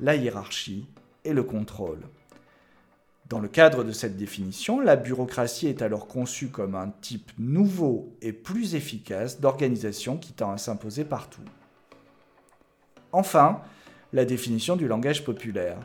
la 0.00 0.16
hiérarchie 0.16 0.86
et 1.24 1.32
le 1.32 1.42
contrôle. 1.42 2.00
Dans 3.28 3.40
le 3.40 3.48
cadre 3.48 3.84
de 3.84 3.92
cette 3.92 4.16
définition, 4.16 4.80
la 4.80 4.96
bureaucratie 4.96 5.66
est 5.66 5.82
alors 5.82 6.06
conçue 6.06 6.48
comme 6.48 6.74
un 6.74 6.90
type 7.02 7.30
nouveau 7.38 8.16
et 8.22 8.32
plus 8.32 8.74
efficace 8.74 9.40
d'organisation 9.40 10.16
qui 10.16 10.32
tend 10.32 10.50
à 10.50 10.56
s'imposer 10.56 11.04
partout. 11.04 11.42
Enfin, 13.12 13.60
la 14.12 14.24
définition 14.24 14.76
du 14.76 14.88
langage 14.88 15.24
populaire. 15.24 15.78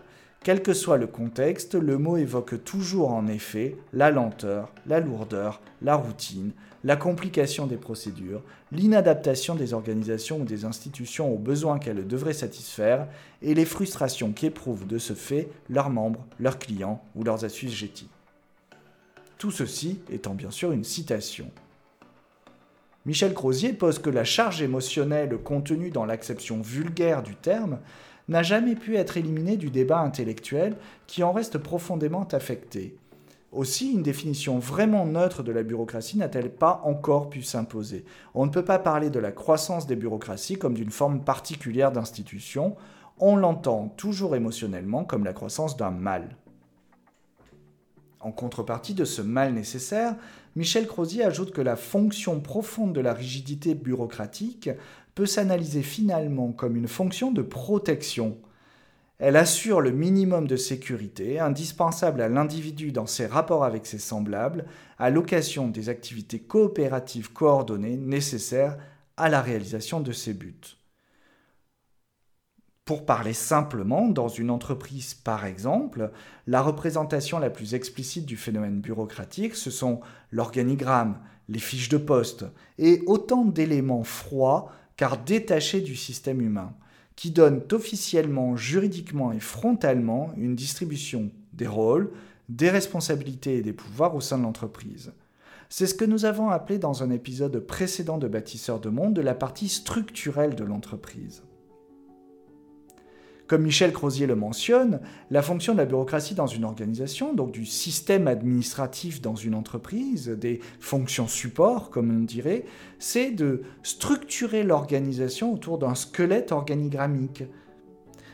Quel 0.44 0.62
que 0.62 0.74
soit 0.74 0.98
le 0.98 1.08
contexte, 1.08 1.76
le 1.76 1.98
mot 1.98 2.18
évoque 2.18 2.66
toujours 2.66 3.14
en 3.14 3.28
effet 3.28 3.78
la 3.94 4.12
lenteur, 4.12 4.74
la 4.86 5.00
lourdeur, 5.00 5.62
la 5.82 5.96
routine, 5.96 6.52
la 6.84 6.98
complication 6.98 7.66
des 7.66 7.78
procédures, 7.78 8.44
l'inadaptation 8.74 9.56
des 9.56 9.74
organisations 9.74 10.42
ou 10.42 10.44
des 10.44 10.66
institutions 10.66 11.34
aux 11.34 11.38
besoins 11.38 11.80
qu'elles 11.80 12.06
devraient 12.06 12.34
satisfaire 12.34 13.08
et 13.42 13.54
les 13.54 13.64
frustrations 13.64 14.34
qu'éprouvent 14.34 14.86
de 14.86 14.98
ce 14.98 15.14
fait 15.14 15.48
leurs 15.70 15.90
membres, 15.90 16.26
leurs 16.42 16.60
clients 16.60 17.02
ou 17.16 17.24
leurs 17.24 17.46
assujettis. 17.46 18.10
Tout 19.38 19.52
ceci 19.52 20.02
étant 20.12 20.34
bien 20.34 20.52
sûr 20.52 20.74
une 20.74 20.84
citation. 20.84 21.50
Michel 23.06 23.34
Crozier 23.34 23.72
pose 23.72 24.00
que 24.00 24.10
la 24.10 24.26
charge 24.26 24.62
émotionnelle 24.62 25.38
contenue 25.38 25.90
dans 25.90 26.06
l'acception 26.06 26.62
vulgaire 26.62 27.24
du 27.24 27.36
terme 27.36 27.80
n'a 28.28 28.44
jamais 28.44 28.76
pu 28.76 28.96
être 28.96 29.18
éliminé 29.18 29.58
du 29.58 29.70
débat 29.70 30.00
intellectuel 30.00 30.76
qui 31.08 31.24
en 31.24 31.32
reste 31.32 31.58
profondément 31.58 32.28
affecté. 32.32 32.98
Aussi, 33.52 33.92
une 33.92 34.02
définition 34.02 34.58
vraiment 34.58 35.06
neutre 35.06 35.44
de 35.44 35.52
la 35.52 35.62
bureaucratie 35.62 36.18
n'a-t-elle 36.18 36.50
pas 36.50 36.82
encore 36.86 37.30
pu 37.30 37.44
s'imposer 37.44 38.04
On 38.34 38.48
ne 38.48 38.52
peut 38.52 38.66
pas 38.66 38.80
parler 38.80 39.12
de 39.12 39.20
la 39.20 39.32
croissance 39.32 39.86
des 39.86 39.96
bureaucraties 39.96 40.58
comme 40.58 40.74
d'une 40.74 40.90
forme 40.90 41.24
particulière 41.24 41.92
d'institution, 41.92 42.76
on 43.20 43.36
l'entend 43.36 43.90
toujours 43.90 44.36
émotionnellement 44.36 45.04
comme 45.04 45.24
la 45.24 45.34
croissance 45.34 45.78
d'un 45.78 45.92
mal. 45.92 46.36
En 48.20 48.32
contrepartie 48.32 48.96
de 48.96 49.06
ce 49.06 49.22
mal 49.22 49.54
nécessaire, 49.54 50.16
Michel 50.56 50.88
Crozier 50.88 51.24
ajoute 51.24 51.52
que 51.52 51.62
la 51.62 51.76
fonction 51.76 52.40
profonde 52.40 52.94
de 52.94 53.02
la 53.02 53.14
rigidité 53.14 53.76
bureaucratique 53.76 54.70
peut 55.16 55.26
s'analyser 55.26 55.82
finalement 55.82 56.52
comme 56.52 56.76
une 56.76 56.88
fonction 56.88 57.32
de 57.32 57.42
protection. 57.42 58.38
Elle 59.20 59.38
assure 59.38 59.80
le 59.80 59.92
minimum 59.92 60.48
de 60.48 60.56
sécurité 60.56 61.40
indispensable 61.40 62.22
à 62.22 62.30
l'individu 62.30 62.92
dans 62.92 63.08
ses 63.08 63.26
rapports 63.26 63.64
avec 63.64 63.86
ses 63.86 64.00
semblables 64.00 64.66
à 64.98 65.10
l'occasion 65.10 65.68
des 65.68 65.90
activités 65.90 66.40
coopératives 66.40 67.32
coordonnées 67.32 67.98
nécessaires 67.98 68.78
à 69.18 69.30
la 69.30 69.42
réalisation 69.42 70.00
de 70.00 70.12
ses 70.12 70.34
buts. 70.34 70.78
Pour 72.86 73.06
parler 73.06 73.32
simplement, 73.32 74.10
dans 74.10 74.28
une 74.28 74.50
entreprise 74.50 75.14
par 75.14 75.46
exemple, 75.46 76.12
la 76.48 76.62
représentation 76.62 77.40
la 77.40 77.50
plus 77.50 77.76
explicite 77.76 78.26
du 78.26 78.36
phénomène 78.36 78.82
bureaucratique, 78.82 79.56
ce 79.56 79.72
sont 79.72 80.02
l'organigramme, 80.32 81.20
les 81.48 81.60
fiches 81.60 81.88
de 81.88 81.98
poste, 81.98 82.46
et 82.78 83.02
autant 83.06 83.46
d'éléments 83.46 84.04
froids 84.04 84.70
car 84.98 85.24
détachés 85.24 85.82
du 85.82 85.96
système 85.96 86.42
humain, 86.42 86.74
qui 87.16 87.32
donnent 87.32 87.62
officiellement, 87.72 88.56
juridiquement 88.56 89.32
et 89.32 89.40
frontalement 89.40 90.34
une 90.38 90.56
distribution 90.56 91.32
des 91.54 91.68
rôles, 91.68 92.12
des 92.50 92.70
responsabilités 92.70 93.58
et 93.58 93.62
des 93.62 93.74
pouvoirs 93.74 94.16
au 94.16 94.22
sein 94.22 94.38
de 94.38 94.44
l'entreprise. 94.44 95.12
C'est 95.70 95.88
ce 95.88 95.96
que 95.96 96.06
nous 96.06 96.26
avons 96.26 96.50
appelé 96.50 96.78
dans 96.78 97.04
un 97.04 97.10
épisode 97.10 97.60
précédent 97.60 98.18
de 98.18 98.28
Bâtisseur 98.28 98.80
de 98.80 98.90
Monde 98.90 99.14
de 99.14 99.22
la 99.22 99.34
partie 99.34 99.70
structurelle 99.70 100.56
de 100.56 100.64
l'entreprise. 100.64 101.44
Comme 103.54 103.66
Michel 103.66 103.94
Crozier 103.94 104.26
le 104.26 104.36
mentionne, 104.36 105.00
la 105.30 105.44
fonction 105.44 105.74
de 105.74 105.78
la 105.78 105.86
bureaucratie 105.86 106.34
dans 106.34 106.48
une 106.48 106.64
organisation, 106.64 107.36
donc 107.36 107.52
du 107.52 107.68
système 107.68 108.28
administratif 108.28 109.22
dans 109.22 109.36
une 109.36 109.54
entreprise, 109.54 110.28
des 110.28 110.60
fonctions 110.80 111.28
support, 111.28 111.92
comme 111.92 112.10
on 112.10 112.24
dirait, 112.24 112.66
c'est 112.98 113.30
de 113.30 113.62
structurer 113.84 114.64
l'organisation 114.64 115.54
autour 115.54 115.78
d'un 115.78 115.94
squelette 115.94 116.52
organigrammique. 116.52 117.44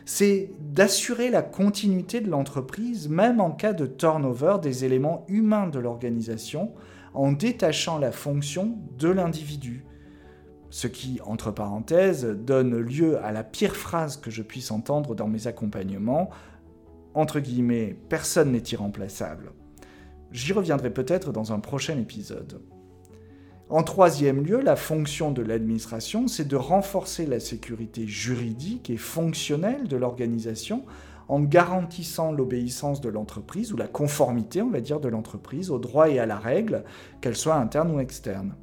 C'est 0.06 0.52
d'assurer 0.62 1.30
la 1.30 1.42
continuité 1.42 2.22
de 2.22 2.30
l'entreprise, 2.30 3.10
même 3.10 3.42
en 3.42 3.52
cas 3.52 3.74
de 3.74 3.88
turnover 3.88 4.56
des 4.62 4.86
éléments 4.86 5.26
humains 5.28 5.68
de 5.68 5.80
l'organisation, 5.80 6.72
en 7.14 7.34
détachant 7.34 7.98
la 7.98 8.14
fonction 8.14 8.78
de 8.98 9.10
l'individu 9.10 9.84
ce 10.70 10.88
qui, 10.88 11.20
entre 11.26 11.52
parenthèses, 11.52 12.26
donne 12.26 12.78
lieu 12.78 13.18
à 13.24 13.32
la 13.32 13.44
pire 13.44 13.76
phrase 13.76 14.18
que 14.18 14.30
je 14.30 14.44
puisse 14.44 14.72
entendre 14.72 15.16
dans 15.16 15.28
mes 15.28 15.48
accompagnements, 15.48 16.30
entre 17.14 17.40
guillemets, 17.40 17.98
personne 18.08 18.52
n'est 18.52 18.60
irremplaçable. 18.60 19.52
J'y 20.32 20.54
reviendrai 20.54 20.92
peut-être 20.92 21.32
dans 21.32 21.52
un 21.54 21.60
prochain 21.60 21.98
épisode. 21.98 22.62
En 23.70 23.84
troisième 23.84 24.44
lieu, 24.44 24.62
la 24.62 24.76
fonction 24.76 25.32
de 25.32 25.42
l'administration, 25.42 26.28
c'est 26.28 26.48
de 26.48 26.56
renforcer 26.56 27.26
la 27.26 27.40
sécurité 27.40 28.08
juridique 28.08 28.90
et 28.90 28.98
fonctionnelle 28.98 29.88
de 29.88 29.96
l'organisation 29.96 30.86
en 31.28 31.40
garantissant 31.40 32.32
l'obéissance 32.32 33.02
de 33.02 33.10
l'entreprise 33.10 33.72
ou 33.72 33.78
la 33.78 33.88
conformité, 33.88 34.64
on 34.64 34.72
va 34.72 34.82
dire, 34.82 35.00
de 35.00 35.08
l'entreprise 35.08 35.70
au 35.70 35.78
droit 35.78 36.10
et 36.10 36.18
à 36.18 36.26
la 36.26 36.40
règle, 36.40 36.84
qu'elle 37.22 37.36
soit 37.36 37.56
interne 37.56 37.92
ou 37.92 38.00
externe. 38.00 38.56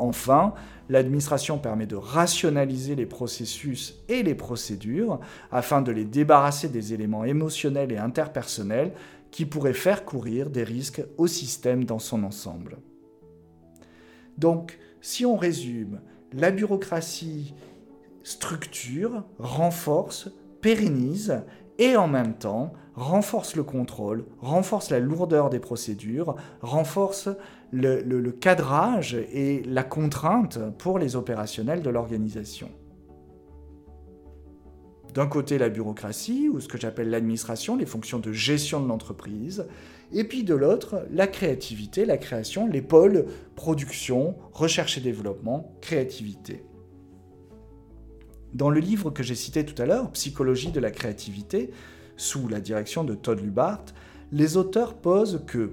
Enfin, 0.00 0.54
l'administration 0.88 1.58
permet 1.58 1.86
de 1.86 1.94
rationaliser 1.94 2.96
les 2.96 3.06
processus 3.06 4.02
et 4.08 4.22
les 4.22 4.34
procédures 4.34 5.20
afin 5.52 5.82
de 5.82 5.92
les 5.92 6.06
débarrasser 6.06 6.68
des 6.68 6.94
éléments 6.94 7.24
émotionnels 7.24 7.92
et 7.92 7.98
interpersonnels 7.98 8.92
qui 9.30 9.44
pourraient 9.44 9.74
faire 9.74 10.04
courir 10.04 10.50
des 10.50 10.64
risques 10.64 11.02
au 11.18 11.26
système 11.26 11.84
dans 11.84 11.98
son 11.98 12.24
ensemble. 12.24 12.78
Donc, 14.38 14.78
si 15.02 15.26
on 15.26 15.36
résume, 15.36 16.00
la 16.32 16.50
bureaucratie 16.50 17.54
structure, 18.22 19.24
renforce, 19.38 20.30
pérennise 20.62 21.42
et 21.78 21.96
en 21.96 22.08
même 22.08 22.34
temps 22.34 22.72
renforce 22.94 23.56
le 23.56 23.62
contrôle, 23.62 24.24
renforce 24.40 24.90
la 24.90 24.98
lourdeur 24.98 25.50
des 25.50 25.60
procédures, 25.60 26.36
renforce 26.60 27.28
le, 27.72 28.30
cadrage 28.30 29.14
et 29.14 29.62
la 29.64 29.84
contrainte 29.84 30.58
pour 30.78 30.98
les 30.98 31.16
opérationnels 31.16 31.82
de 31.82 31.90
l'organisation. 31.90 32.70
D'un 35.14 35.26
côté, 35.26 35.58
la 35.58 35.68
bureaucratie, 35.68 36.48
ou 36.48 36.60
ce 36.60 36.68
que 36.68 36.78
j'appelle 36.78 37.10
l'administration, 37.10 37.76
les 37.76 37.86
fonctions 37.86 38.20
de 38.20 38.32
gestion 38.32 38.80
de 38.80 38.88
l'entreprise, 38.88 39.66
et 40.12 40.24
puis 40.24 40.44
de 40.44 40.54
l'autre, 40.54 41.06
la 41.10 41.26
créativité, 41.26 42.04
la 42.04 42.16
création, 42.16 42.66
les 42.66 42.82
pôles 42.82 43.26
production, 43.56 44.36
recherche 44.52 44.98
et 44.98 45.00
développement, 45.00 45.72
créativité. 45.80 46.64
Dans 48.54 48.70
le 48.70 48.80
livre 48.80 49.10
que 49.10 49.22
j'ai 49.22 49.34
cité 49.34 49.64
tout 49.64 49.80
à 49.80 49.86
l'heure, 49.86 50.10
Psychologie 50.12 50.72
de 50.72 50.80
la 50.80 50.90
créativité, 50.90 51.70
sous 52.16 52.48
la 52.48 52.60
direction 52.60 53.04
de 53.04 53.14
Todd 53.14 53.40
Lubart, 53.40 53.84
les 54.32 54.56
auteurs 54.56 54.94
posent 54.94 55.42
que, 55.46 55.72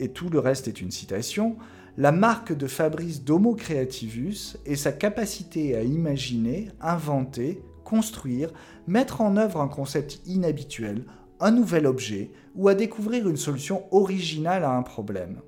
et 0.00 0.08
tout 0.08 0.30
le 0.30 0.38
reste 0.38 0.66
est 0.66 0.80
une 0.80 0.90
citation, 0.90 1.56
la 1.96 2.12
marque 2.12 2.56
de 2.56 2.66
Fabrice 2.66 3.22
d'Homo 3.24 3.54
Creativus 3.54 4.56
est 4.64 4.76
sa 4.76 4.92
capacité 4.92 5.76
à 5.76 5.82
imaginer, 5.82 6.68
inventer, 6.80 7.62
construire, 7.84 8.50
mettre 8.86 9.20
en 9.20 9.36
œuvre 9.36 9.60
un 9.60 9.68
concept 9.68 10.20
inhabituel, 10.26 11.04
un 11.40 11.50
nouvel 11.50 11.86
objet, 11.86 12.30
ou 12.54 12.68
à 12.68 12.74
découvrir 12.74 13.28
une 13.28 13.36
solution 13.36 13.84
originale 13.90 14.64
à 14.64 14.72
un 14.72 14.82
problème. 14.82 15.40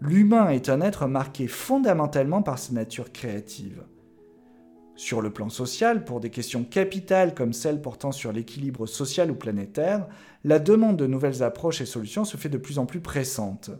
L'humain 0.00 0.50
est 0.50 0.68
un 0.68 0.80
être 0.80 1.06
marqué 1.06 1.48
fondamentalement 1.48 2.42
par 2.42 2.58
sa 2.58 2.72
nature 2.72 3.12
créative. 3.12 3.82
Sur 4.96 5.20
le 5.20 5.30
plan 5.30 5.50
social, 5.50 6.04
pour 6.04 6.20
des 6.20 6.30
questions 6.30 6.64
capitales 6.64 7.34
comme 7.34 7.52
celles 7.52 7.82
portant 7.82 8.12
sur 8.12 8.32
l'équilibre 8.32 8.86
social 8.86 9.30
ou 9.30 9.34
planétaire, 9.34 10.06
la 10.42 10.58
demande 10.58 10.96
de 10.96 11.06
nouvelles 11.06 11.42
approches 11.42 11.82
et 11.82 11.86
solutions 11.86 12.24
se 12.24 12.38
fait 12.38 12.48
de 12.48 12.56
plus 12.56 12.78
en 12.78 12.86
plus 12.86 13.00
pressante. 13.00 13.70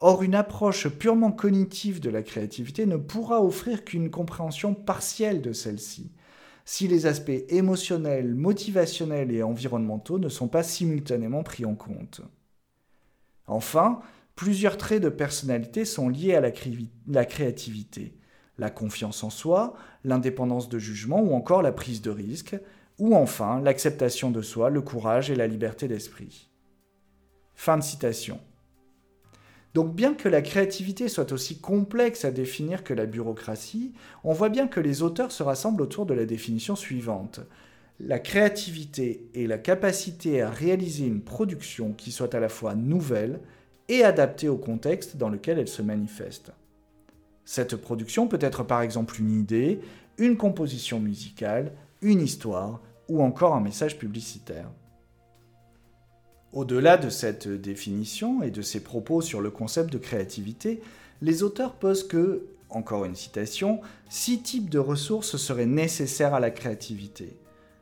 Or, 0.00 0.22
une 0.22 0.34
approche 0.34 0.88
purement 0.88 1.32
cognitive 1.32 2.00
de 2.00 2.10
la 2.10 2.22
créativité 2.22 2.84
ne 2.84 2.96
pourra 2.96 3.42
offrir 3.42 3.84
qu'une 3.84 4.10
compréhension 4.10 4.74
partielle 4.74 5.40
de 5.40 5.52
celle-ci, 5.52 6.12
si 6.66 6.86
les 6.86 7.06
aspects 7.06 7.30
émotionnels, 7.48 8.34
motivationnels 8.34 9.30
et 9.32 9.42
environnementaux 9.42 10.18
ne 10.18 10.28
sont 10.28 10.48
pas 10.48 10.62
simultanément 10.62 11.42
pris 11.42 11.64
en 11.64 11.74
compte. 11.74 12.20
Enfin, 13.46 14.00
plusieurs 14.36 14.76
traits 14.76 15.02
de 15.02 15.08
personnalité 15.08 15.84
sont 15.84 16.08
liés 16.08 16.34
à 16.34 16.40
la, 16.40 17.24
créativité 17.24 18.14
la 18.58 18.70
confiance 18.70 19.24
en 19.24 19.30
soi, 19.30 19.74
l'indépendance 20.04 20.68
de 20.68 20.78
jugement 20.78 21.20
ou 21.20 21.34
encore 21.34 21.62
la 21.62 21.72
prise 21.72 22.02
de 22.02 22.10
risque, 22.10 22.56
ou 22.98 23.16
enfin 23.16 23.60
l'acceptation 23.60 24.30
de 24.30 24.42
soi, 24.42 24.70
le 24.70 24.82
courage 24.82 25.30
et 25.30 25.34
la 25.34 25.46
liberté 25.46 25.88
d'esprit. 25.88 26.50
Fin 27.54 27.78
de 27.78 27.82
citation. 27.82 28.38
Donc 29.74 29.94
bien 29.94 30.14
que 30.14 30.28
la 30.28 30.42
créativité 30.42 31.08
soit 31.08 31.32
aussi 31.32 31.58
complexe 31.58 32.24
à 32.24 32.30
définir 32.30 32.84
que 32.84 32.92
la 32.92 33.06
bureaucratie, 33.06 33.94
on 34.22 34.34
voit 34.34 34.50
bien 34.50 34.68
que 34.68 34.80
les 34.80 35.02
auteurs 35.02 35.32
se 35.32 35.42
rassemblent 35.42 35.82
autour 35.82 36.04
de 36.04 36.14
la 36.14 36.26
définition 36.26 36.76
suivante. 36.76 37.40
La 37.98 38.18
créativité 38.18 39.30
est 39.34 39.46
la 39.46 39.58
capacité 39.58 40.42
à 40.42 40.50
réaliser 40.50 41.06
une 41.06 41.22
production 41.22 41.92
qui 41.92 42.12
soit 42.12 42.34
à 42.34 42.40
la 42.40 42.48
fois 42.50 42.74
nouvelle 42.74 43.40
et 43.88 44.04
adaptée 44.04 44.48
au 44.48 44.58
contexte 44.58 45.16
dans 45.16 45.28
lequel 45.28 45.58
elle 45.58 45.68
se 45.68 45.82
manifeste. 45.82 46.52
Cette 47.44 47.76
production 47.76 48.28
peut 48.28 48.38
être 48.40 48.62
par 48.62 48.82
exemple 48.82 49.20
une 49.20 49.38
idée, 49.38 49.80
une 50.18 50.36
composition 50.36 51.00
musicale, 51.00 51.72
une 52.00 52.20
histoire 52.20 52.80
ou 53.08 53.22
encore 53.22 53.54
un 53.54 53.60
message 53.60 53.98
publicitaire. 53.98 54.70
Au-delà 56.52 56.98
de 56.98 57.08
cette 57.08 57.48
définition 57.48 58.42
et 58.42 58.50
de 58.50 58.62
ces 58.62 58.80
propos 58.80 59.22
sur 59.22 59.40
le 59.40 59.50
concept 59.50 59.90
de 59.92 59.98
créativité, 59.98 60.82
les 61.22 61.42
auteurs 61.42 61.74
posent 61.74 62.06
que, 62.06 62.46
encore 62.68 63.04
une 63.04 63.14
citation, 63.14 63.80
six 64.10 64.42
types 64.42 64.68
de 64.68 64.78
ressources 64.78 65.36
seraient 65.36 65.66
nécessaires 65.66 66.34
à 66.34 66.40
la 66.40 66.50
créativité. 66.50 67.36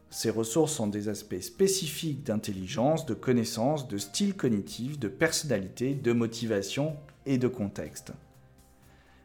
Ces 0.08 0.30
ressources 0.30 0.72
sont 0.72 0.86
des 0.86 1.08
aspects 1.08 1.40
spécifiques 1.40 2.24
d'intelligence, 2.24 3.06
de 3.06 3.14
connaissance, 3.14 3.88
de 3.88 3.98
style 3.98 4.34
cognitif, 4.34 4.98
de 4.98 5.08
personnalité, 5.08 5.94
de 5.94 6.12
motivation 6.12 6.96
et 7.26 7.38
de 7.38 7.48
contexte. 7.48 8.12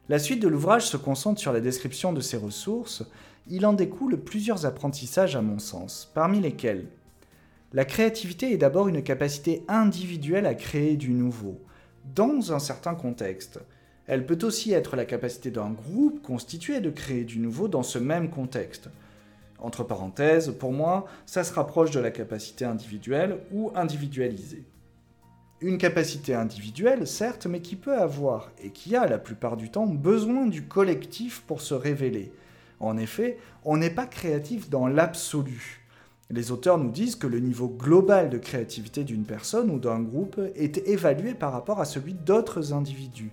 La 0.07 0.19
suite 0.19 0.39
de 0.39 0.47
l'ouvrage 0.47 0.85
se 0.85 0.97
concentre 0.97 1.41
sur 1.41 1.51
la 1.51 1.61
description 1.61 2.13
de 2.13 2.21
ces 2.21 2.37
ressources. 2.37 3.03
Il 3.47 3.65
en 3.65 3.73
découle 3.73 4.17
plusieurs 4.17 4.67
apprentissages 4.67 5.35
à 5.35 5.41
mon 5.41 5.57
sens, 5.57 6.11
parmi 6.13 6.39
lesquels 6.39 6.85
la 7.73 7.85
créativité 7.85 8.53
est 8.53 8.57
d'abord 8.57 8.87
une 8.87 9.01
capacité 9.01 9.63
individuelle 9.67 10.45
à 10.45 10.53
créer 10.53 10.95
du 10.95 11.09
nouveau, 11.09 11.59
dans 12.13 12.53
un 12.53 12.59
certain 12.59 12.93
contexte. 12.93 13.59
Elle 14.05 14.27
peut 14.27 14.37
aussi 14.43 14.73
être 14.73 14.95
la 14.95 15.05
capacité 15.05 15.49
d'un 15.49 15.71
groupe 15.71 16.21
constitué 16.21 16.79
de 16.81 16.91
créer 16.91 17.23
du 17.23 17.39
nouveau 17.39 17.67
dans 17.67 17.83
ce 17.83 17.97
même 17.97 18.29
contexte. 18.29 18.89
Entre 19.57 19.83
parenthèses, 19.83 20.53
pour 20.59 20.71
moi, 20.71 21.07
ça 21.25 21.43
se 21.43 21.53
rapproche 21.53 21.89
de 21.89 21.99
la 21.99 22.11
capacité 22.11 22.63
individuelle 22.63 23.39
ou 23.51 23.71
individualisée. 23.73 24.65
Une 25.61 25.77
capacité 25.77 26.33
individuelle, 26.33 27.07
certes, 27.07 27.45
mais 27.45 27.61
qui 27.61 27.75
peut 27.75 27.97
avoir, 27.97 28.51
et 28.61 28.71
qui 28.71 28.95
a 28.95 29.07
la 29.07 29.17
plupart 29.17 29.55
du 29.55 29.71
temps, 29.71 29.87
besoin 29.87 30.45
du 30.47 30.63
collectif 30.63 31.43
pour 31.47 31.61
se 31.61 31.73
révéler. 31.73 32.31
En 32.81 32.97
effet, 32.97 33.37
on 33.63 33.77
n'est 33.77 33.89
pas 33.89 34.05
créatif 34.05 34.69
dans 34.69 34.87
l'absolu. 34.87 35.81
Les 36.29 36.51
auteurs 36.51 36.77
nous 36.77 36.91
disent 36.91 37.15
que 37.15 37.27
le 37.27 37.39
niveau 37.39 37.69
global 37.69 38.29
de 38.29 38.37
créativité 38.37 39.03
d'une 39.03 39.25
personne 39.25 39.69
ou 39.69 39.79
d'un 39.79 40.01
groupe 40.01 40.41
est 40.55 40.79
évalué 40.87 41.33
par 41.35 41.53
rapport 41.53 41.79
à 41.79 41.85
celui 41.85 42.13
d'autres 42.13 42.73
individus. 42.73 43.31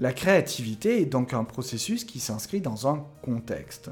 La 0.00 0.12
créativité 0.12 1.02
est 1.02 1.06
donc 1.06 1.34
un 1.34 1.44
processus 1.44 2.04
qui 2.04 2.18
s'inscrit 2.18 2.60
dans 2.60 2.88
un 2.88 3.04
contexte. 3.22 3.90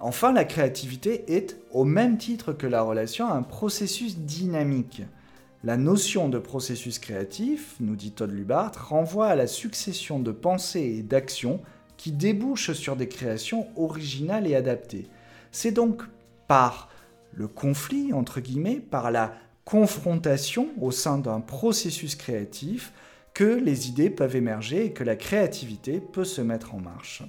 Enfin, 0.00 0.32
la 0.32 0.44
créativité 0.44 1.36
est, 1.36 1.56
au 1.72 1.84
même 1.84 2.18
titre 2.18 2.52
que 2.52 2.66
la 2.66 2.82
relation, 2.82 3.28
un 3.28 3.42
processus 3.42 4.16
dynamique. 4.16 5.02
La 5.64 5.76
notion 5.76 6.28
de 6.28 6.38
processus 6.38 7.00
créatif, 7.00 7.74
nous 7.80 7.96
dit 7.96 8.12
Todd 8.12 8.30
Lubart, 8.30 8.72
renvoie 8.88 9.26
à 9.26 9.34
la 9.34 9.48
succession 9.48 10.20
de 10.20 10.30
pensées 10.30 10.98
et 10.98 11.02
d'actions 11.02 11.60
qui 11.96 12.12
débouchent 12.12 12.74
sur 12.74 12.94
des 12.94 13.08
créations 13.08 13.66
originales 13.76 14.46
et 14.46 14.54
adaptées. 14.54 15.08
C'est 15.50 15.72
donc 15.72 16.02
par 16.46 16.88
le 17.32 17.48
conflit, 17.48 18.12
entre 18.12 18.40
guillemets, 18.40 18.76
par 18.76 19.10
la 19.10 19.34
confrontation 19.64 20.68
au 20.80 20.92
sein 20.92 21.18
d'un 21.18 21.40
processus 21.40 22.14
créatif 22.14 22.92
que 23.34 23.44
les 23.44 23.88
idées 23.88 24.10
peuvent 24.10 24.36
émerger 24.36 24.86
et 24.86 24.92
que 24.92 25.04
la 25.04 25.16
créativité 25.16 26.00
peut 26.00 26.24
se 26.24 26.40
mettre 26.40 26.76
en 26.76 26.80
marche. 26.80 27.24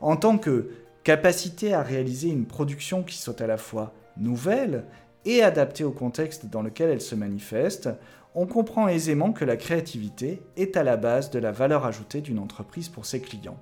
En 0.00 0.16
tant 0.16 0.38
que 0.38 0.70
capacité 1.04 1.74
à 1.74 1.82
réaliser 1.82 2.30
une 2.30 2.46
production 2.46 3.02
qui 3.02 3.16
soit 3.18 3.40
à 3.42 3.46
la 3.46 3.58
fois 3.58 3.92
nouvelle 4.16 4.84
et 5.26 5.42
adaptée 5.42 5.84
au 5.84 5.90
contexte 5.90 6.46
dans 6.46 6.62
lequel 6.62 6.88
elle 6.88 7.02
se 7.02 7.14
manifeste, 7.14 7.90
on 8.34 8.46
comprend 8.46 8.88
aisément 8.88 9.32
que 9.32 9.44
la 9.44 9.56
créativité 9.56 10.42
est 10.56 10.76
à 10.76 10.84
la 10.84 10.96
base 10.96 11.30
de 11.30 11.38
la 11.38 11.52
valeur 11.52 11.84
ajoutée 11.84 12.20
d'une 12.20 12.38
entreprise 12.38 12.88
pour 12.88 13.04
ses 13.04 13.20
clients. 13.20 13.58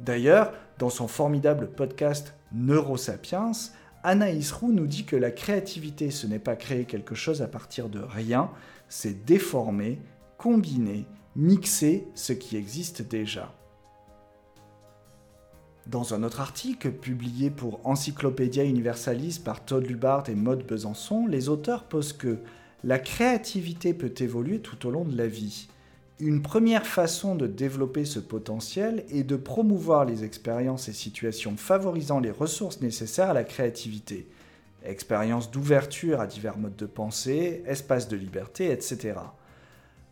D'ailleurs, 0.00 0.52
dans 0.78 0.90
son 0.90 1.06
formidable 1.06 1.68
podcast 1.68 2.34
Neurosapiens, 2.52 3.52
Anaïs 4.02 4.50
Roux 4.50 4.72
nous 4.72 4.88
dit 4.88 5.04
que 5.04 5.16
la 5.16 5.30
créativité, 5.30 6.10
ce 6.10 6.26
n'est 6.26 6.40
pas 6.40 6.56
créer 6.56 6.86
quelque 6.86 7.14
chose 7.14 7.40
à 7.40 7.46
partir 7.46 7.88
de 7.88 8.00
rien, 8.00 8.50
c'est 8.88 9.24
déformer, 9.24 10.00
combiner, 10.38 11.06
mixer 11.36 12.08
ce 12.14 12.32
qui 12.32 12.56
existe 12.56 13.02
déjà. 13.02 13.54
Dans 15.88 16.14
un 16.14 16.22
autre 16.22 16.40
article 16.40 16.92
publié 16.92 17.50
pour 17.50 17.80
Encyclopédia 17.82 18.62
Universalis 18.62 19.40
par 19.44 19.64
Todd 19.64 19.84
Lubart 19.84 20.28
et 20.28 20.36
Maud 20.36 20.64
Besançon, 20.64 21.26
les 21.26 21.48
auteurs 21.48 21.84
posent 21.84 22.12
que 22.12 22.38
la 22.84 23.00
créativité 23.00 23.92
peut 23.92 24.14
évoluer 24.18 24.60
tout 24.60 24.86
au 24.86 24.92
long 24.92 25.04
de 25.04 25.16
la 25.16 25.26
vie. 25.26 25.66
Une 26.20 26.40
première 26.40 26.86
façon 26.86 27.34
de 27.34 27.48
développer 27.48 28.04
ce 28.04 28.20
potentiel 28.20 29.04
est 29.10 29.24
de 29.24 29.34
promouvoir 29.34 30.04
les 30.04 30.22
expériences 30.22 30.88
et 30.88 30.92
situations 30.92 31.56
favorisant 31.56 32.20
les 32.20 32.30
ressources 32.30 32.80
nécessaires 32.80 33.30
à 33.30 33.34
la 33.34 33.44
créativité. 33.44 34.28
Expériences 34.84 35.50
d'ouverture 35.50 36.20
à 36.20 36.28
divers 36.28 36.58
modes 36.58 36.76
de 36.76 36.86
pensée, 36.86 37.64
espaces 37.66 38.06
de 38.06 38.16
liberté, 38.16 38.70
etc. 38.70 39.14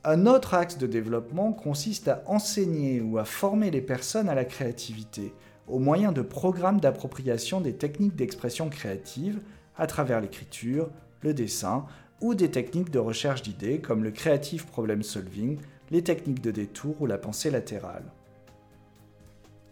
Un 0.02 0.26
autre 0.26 0.54
axe 0.54 0.78
de 0.78 0.88
développement 0.88 1.52
consiste 1.52 2.08
à 2.08 2.24
enseigner 2.26 3.00
ou 3.00 3.18
à 3.18 3.24
former 3.24 3.70
les 3.70 3.82
personnes 3.82 4.28
à 4.28 4.34
la 4.34 4.44
créativité 4.44 5.32
au 5.70 5.78
moyen 5.78 6.12
de 6.12 6.22
programmes 6.22 6.80
d'appropriation 6.80 7.60
des 7.60 7.74
techniques 7.74 8.16
d'expression 8.16 8.68
créative 8.68 9.40
à 9.76 9.86
travers 9.86 10.20
l'écriture, 10.20 10.90
le 11.22 11.32
dessin 11.32 11.86
ou 12.20 12.34
des 12.34 12.50
techniques 12.50 12.90
de 12.90 12.98
recherche 12.98 13.42
d'idées 13.42 13.80
comme 13.80 14.04
le 14.04 14.10
creative 14.10 14.66
problem 14.66 15.02
solving, 15.02 15.58
les 15.90 16.02
techniques 16.02 16.42
de 16.42 16.50
détour 16.50 17.00
ou 17.00 17.06
la 17.06 17.18
pensée 17.18 17.50
latérale. 17.50 18.04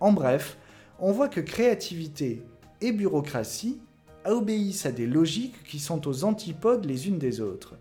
En 0.01 0.13
bref, 0.13 0.57
on 1.01 1.13
voit 1.13 1.29
que 1.29 1.41
créativité 1.41 2.43
et 2.81 2.93
bureaucratie 2.93 3.81
obéissent 4.25 4.87
à 4.87 4.93
des 4.93 5.07
logiques 5.07 5.63
qui 5.65 5.79
sont 5.79 6.07
aux 6.07 6.25
antipodes 6.25 6.85
les 6.85 7.09
unes 7.09 7.19
des 7.19 7.41
autres. 7.41 7.77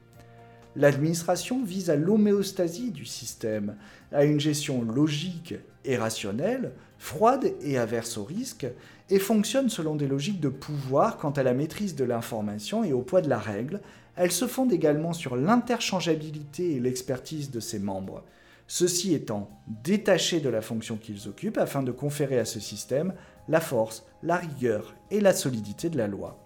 L'administration 0.76 1.64
vise 1.64 1.90
à 1.90 1.96
l'homéostasie 1.96 2.92
du 2.92 3.06
système, 3.06 3.76
à 4.12 4.26
une 4.26 4.40
gestion 4.40 4.84
logique 4.84 5.56
et 5.86 5.98
rationnelle, 5.98 6.74
froide 6.98 7.54
et 7.62 7.78
averse 7.78 8.18
au 8.18 8.24
risque, 8.24 8.68
et 9.10 9.20
fonctionne 9.20 9.70
selon 9.70 9.96
des 9.96 10.08
logiques 10.08 10.42
de 10.42 10.50
pouvoir 10.50 11.18
quant 11.18 11.32
à 11.32 11.44
la 11.44 11.54
maîtrise 11.54 11.96
de 11.96 12.04
l'information 12.04 12.84
et 12.84 12.94
au 12.94 13.02
poids 13.02 13.22
de 13.22 13.30
la 13.30 13.40
règle, 13.40 13.82
elles 14.16 14.32
se 14.32 14.48
fondent 14.48 14.74
également 14.74 15.14
sur 15.14 15.36
l'interchangeabilité 15.36 16.76
et 16.76 16.80
l'expertise 16.80 17.52
de 17.52 17.60
ses 17.60 17.80
membres, 17.80 18.24
ceux-ci 18.68 19.14
étant 19.14 19.50
détachés 19.84 20.42
de 20.42 20.50
la 20.50 20.62
fonction 20.62 20.98
qu'ils 20.98 21.30
occupent 21.30 21.58
afin 21.58 21.84
de 21.84 21.92
conférer 21.92 22.40
à 22.40 22.46
ce 22.46 22.60
système 22.60 23.14
la 23.48 23.62
force, 23.62 24.06
la 24.24 24.36
rigueur 24.36 24.96
et 25.10 25.22
la 25.22 25.34
solidité 25.34 25.90
de 25.90 25.98
la 25.98 26.08
loi. 26.08 26.44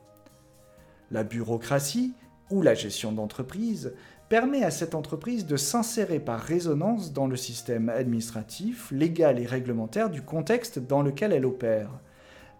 La 1.09 1.23
bureaucratie, 1.23 2.13
ou 2.51 2.61
la 2.61 2.73
gestion 2.73 3.11
d'entreprise, 3.11 3.93
permet 4.31 4.63
à 4.63 4.71
cette 4.71 4.95
entreprise 4.95 5.45
de 5.45 5.57
s'insérer 5.57 6.21
par 6.21 6.39
résonance 6.39 7.11
dans 7.11 7.27
le 7.27 7.35
système 7.35 7.89
administratif, 7.89 8.89
légal 8.89 9.39
et 9.39 9.45
réglementaire 9.45 10.09
du 10.09 10.21
contexte 10.21 10.79
dans 10.79 11.01
lequel 11.01 11.33
elle 11.33 11.45
opère. 11.45 11.89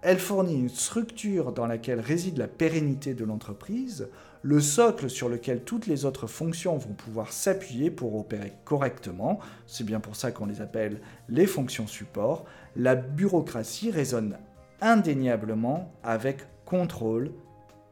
Elle 0.02 0.20
fournit 0.20 0.60
une 0.60 0.68
structure 0.68 1.54
dans 1.54 1.68
laquelle 1.68 2.02
réside 2.02 2.38
la 2.38 2.50
pérennité 2.50 3.14
de 3.14 3.24
l'entreprise, 3.24 4.10
le 4.42 4.60
socle 4.60 5.10
sur 5.10 5.30
lequel 5.30 5.62
toutes 5.62 5.88
les 5.88 6.04
autres 6.04 6.28
fonctions 6.28 6.76
vont 6.76 6.92
pouvoir 6.92 7.32
s'appuyer 7.32 7.90
pour 7.90 8.20
opérer 8.20 8.52
correctement. 8.66 9.40
C'est 9.66 9.86
bien 9.86 10.02
pour 10.02 10.18
ça 10.18 10.32
qu'on 10.34 10.48
les 10.48 10.60
appelle 10.60 11.00
les 11.30 11.48
fonctions 11.48 11.88
support. 11.88 12.44
La 12.76 12.96
bureaucratie 12.96 13.92
résonne 13.92 14.38
indéniablement 14.82 15.90
avec 16.04 16.40
contrôle, 16.66 17.32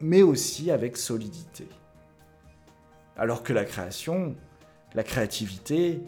mais 0.01 0.21
aussi 0.21 0.69
avec 0.69 0.97
solidité. 0.97 1.65
Alors 3.19 3.43
que 3.43 3.51
la 3.51 3.65
création, 3.65 4.33
la 4.95 5.03
créativité, 5.03 6.01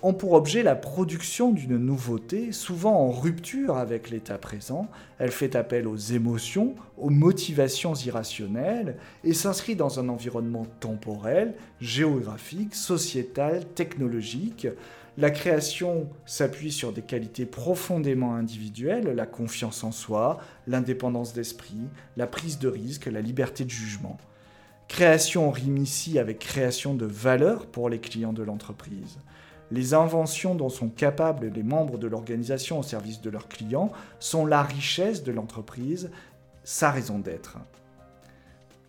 ont 0.00 0.14
pour 0.14 0.32
objet 0.32 0.62
la 0.62 0.74
production 0.74 1.50
d'une 1.52 1.76
nouveauté, 1.76 2.52
souvent 2.52 2.94
en 2.94 3.10
rupture 3.10 3.76
avec 3.76 4.08
l'état 4.08 4.38
présent. 4.38 4.88
Elle 5.18 5.30
fait 5.30 5.56
appel 5.56 5.86
aux 5.86 5.96
émotions, 5.96 6.74
aux 6.96 7.10
motivations 7.10 7.92
irrationnelles 7.92 8.96
et 9.24 9.34
s'inscrit 9.34 9.76
dans 9.76 10.00
un 10.00 10.08
environnement 10.08 10.66
temporel, 10.80 11.54
géographique, 11.82 12.74
sociétal, 12.74 13.66
technologique. 13.74 14.66
La 15.18 15.30
création 15.30 16.08
s'appuie 16.24 16.72
sur 16.72 16.94
des 16.94 17.02
qualités 17.02 17.44
profondément 17.44 18.34
individuelles, 18.36 19.14
la 19.14 19.26
confiance 19.26 19.84
en 19.84 19.92
soi, 19.92 20.38
l'indépendance 20.66 21.34
d'esprit, 21.34 21.88
la 22.16 22.26
prise 22.26 22.58
de 22.58 22.68
risque, 22.68 23.04
la 23.04 23.20
liberté 23.20 23.64
de 23.64 23.70
jugement. 23.70 24.16
Création 24.94 25.50
rime 25.50 25.78
ici 25.78 26.18
avec 26.20 26.38
création 26.38 26.94
de 26.94 27.04
valeur 27.04 27.66
pour 27.66 27.88
les 27.88 27.98
clients 27.98 28.32
de 28.32 28.44
l'entreprise 28.44 29.18
les 29.70 29.92
inventions 29.92 30.54
dont 30.54 30.68
sont 30.68 30.88
capables 30.88 31.48
les 31.48 31.62
membres 31.62 31.98
de 31.98 32.06
l'organisation 32.06 32.78
au 32.78 32.82
service 32.82 33.20
de 33.20 33.30
leurs 33.30 33.48
clients 33.48 33.90
sont 34.20 34.46
la 34.46 34.62
richesse 34.62 35.24
de 35.24 35.32
l'entreprise, 35.32 36.10
sa 36.62 36.90
raison 36.90 37.18
d'être. 37.18 37.58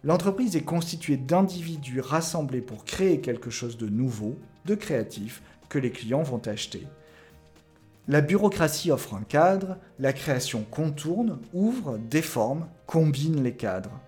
L'entreprise 0.03 0.55
est 0.55 0.61
constituée 0.61 1.17
d'individus 1.17 2.01
rassemblés 2.01 2.61
pour 2.61 2.85
créer 2.85 3.19
quelque 3.19 3.49
chose 3.49 3.77
de 3.77 3.87
nouveau, 3.87 4.37
de 4.65 4.75
créatif, 4.75 5.41
que 5.69 5.79
les 5.79 5.89
clients 5.89 6.21
vont 6.21 6.41
acheter. 6.45 6.85
La 8.07 8.21
bureaucratie 8.21 8.91
offre 8.91 9.15
un 9.15 9.23
cadre, 9.23 9.77
la 9.97 10.13
création 10.13 10.63
contourne, 10.69 11.39
ouvre, 11.53 11.97
déforme, 11.97 12.67
combine 12.85 13.41
les 13.41 13.55
cadres. 13.55 13.99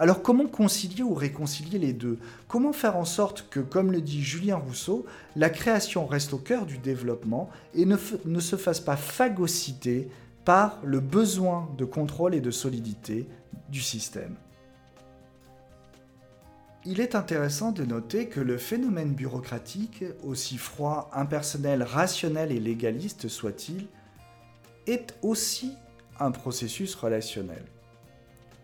Alors 0.00 0.22
comment 0.22 0.46
concilier 0.46 1.02
ou 1.02 1.12
réconcilier 1.12 1.78
les 1.78 1.92
deux? 1.92 2.18
Comment 2.48 2.72
faire 2.72 2.96
en 2.96 3.04
sorte 3.04 3.50
que, 3.50 3.60
comme 3.60 3.92
le 3.92 4.00
dit 4.00 4.22
Julien 4.22 4.56
Rousseau, 4.56 5.04
la 5.36 5.50
création 5.50 6.06
reste 6.06 6.32
au 6.32 6.38
cœur 6.38 6.64
du 6.64 6.78
développement 6.78 7.50
et 7.74 7.84
ne, 7.84 7.98
ne 8.24 8.40
se 8.40 8.56
fasse 8.56 8.80
pas 8.80 8.96
phagocyter 8.96 10.08
par 10.46 10.80
le 10.82 11.00
besoin 11.00 11.68
de 11.76 11.84
contrôle 11.84 12.34
et 12.34 12.40
de 12.40 12.50
solidité 12.50 13.28
du 13.68 13.82
système? 13.82 14.36
Il 16.86 16.98
est 16.98 17.14
intéressant 17.14 17.70
de 17.70 17.84
noter 17.84 18.28
que 18.28 18.40
le 18.40 18.56
phénomène 18.56 19.12
bureaucratique, 19.12 20.02
aussi 20.24 20.56
froid, 20.56 21.10
impersonnel, 21.12 21.82
rationnel 21.82 22.52
et 22.52 22.60
légaliste 22.60 23.28
soit-il, 23.28 23.86
est 24.86 25.14
aussi 25.20 25.74
un 26.18 26.30
processus 26.30 26.94
relationnel. 26.94 27.66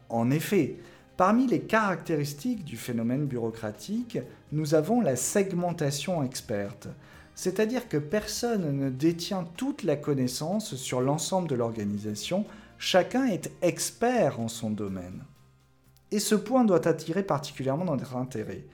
En 0.08 0.30
effet, 0.30 0.76
Parmi 1.16 1.46
les 1.46 1.60
caractéristiques 1.60 2.64
du 2.64 2.76
phénomène 2.76 3.26
bureaucratique, 3.26 4.18
nous 4.52 4.74
avons 4.74 5.00
la 5.00 5.16
segmentation 5.16 6.22
experte, 6.22 6.88
c'est-à-dire 7.34 7.88
que 7.88 7.96
personne 7.96 8.76
ne 8.76 8.90
détient 8.90 9.44
toute 9.56 9.82
la 9.82 9.96
connaissance 9.96 10.74
sur 10.74 11.00
l'ensemble 11.00 11.48
de 11.48 11.54
l'organisation, 11.54 12.44
chacun 12.76 13.24
est 13.24 13.50
expert 13.62 14.40
en 14.40 14.48
son 14.48 14.70
domaine. 14.70 15.24
Et 16.10 16.18
ce 16.18 16.34
point 16.34 16.64
doit 16.66 16.86
attirer 16.86 17.22
particulièrement 17.22 17.86
notre 17.86 18.16
intérêt, 18.16 18.66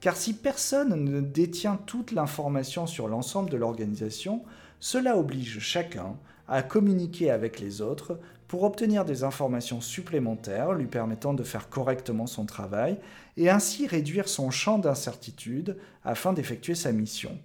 car 0.00 0.16
si 0.16 0.32
personne 0.32 1.04
ne 1.04 1.20
détient 1.20 1.76
toute 1.84 2.12
l'information 2.12 2.86
sur 2.86 3.08
l'ensemble 3.08 3.50
de 3.50 3.58
l'organisation, 3.58 4.42
cela 4.80 5.18
oblige 5.18 5.58
chacun 5.58 6.16
à 6.48 6.62
communiquer 6.62 7.30
avec 7.30 7.60
les 7.60 7.82
autres 7.82 8.18
pour 8.50 8.64
obtenir 8.64 9.04
des 9.04 9.22
informations 9.22 9.80
supplémentaires 9.80 10.72
lui 10.72 10.88
permettant 10.88 11.34
de 11.34 11.44
faire 11.44 11.68
correctement 11.68 12.26
son 12.26 12.46
travail 12.46 12.98
et 13.36 13.48
ainsi 13.48 13.86
réduire 13.86 14.28
son 14.28 14.50
champ 14.50 14.76
d'incertitude 14.76 15.78
afin 16.02 16.32
d'effectuer 16.32 16.74
sa 16.74 16.90
mission. 16.90 17.38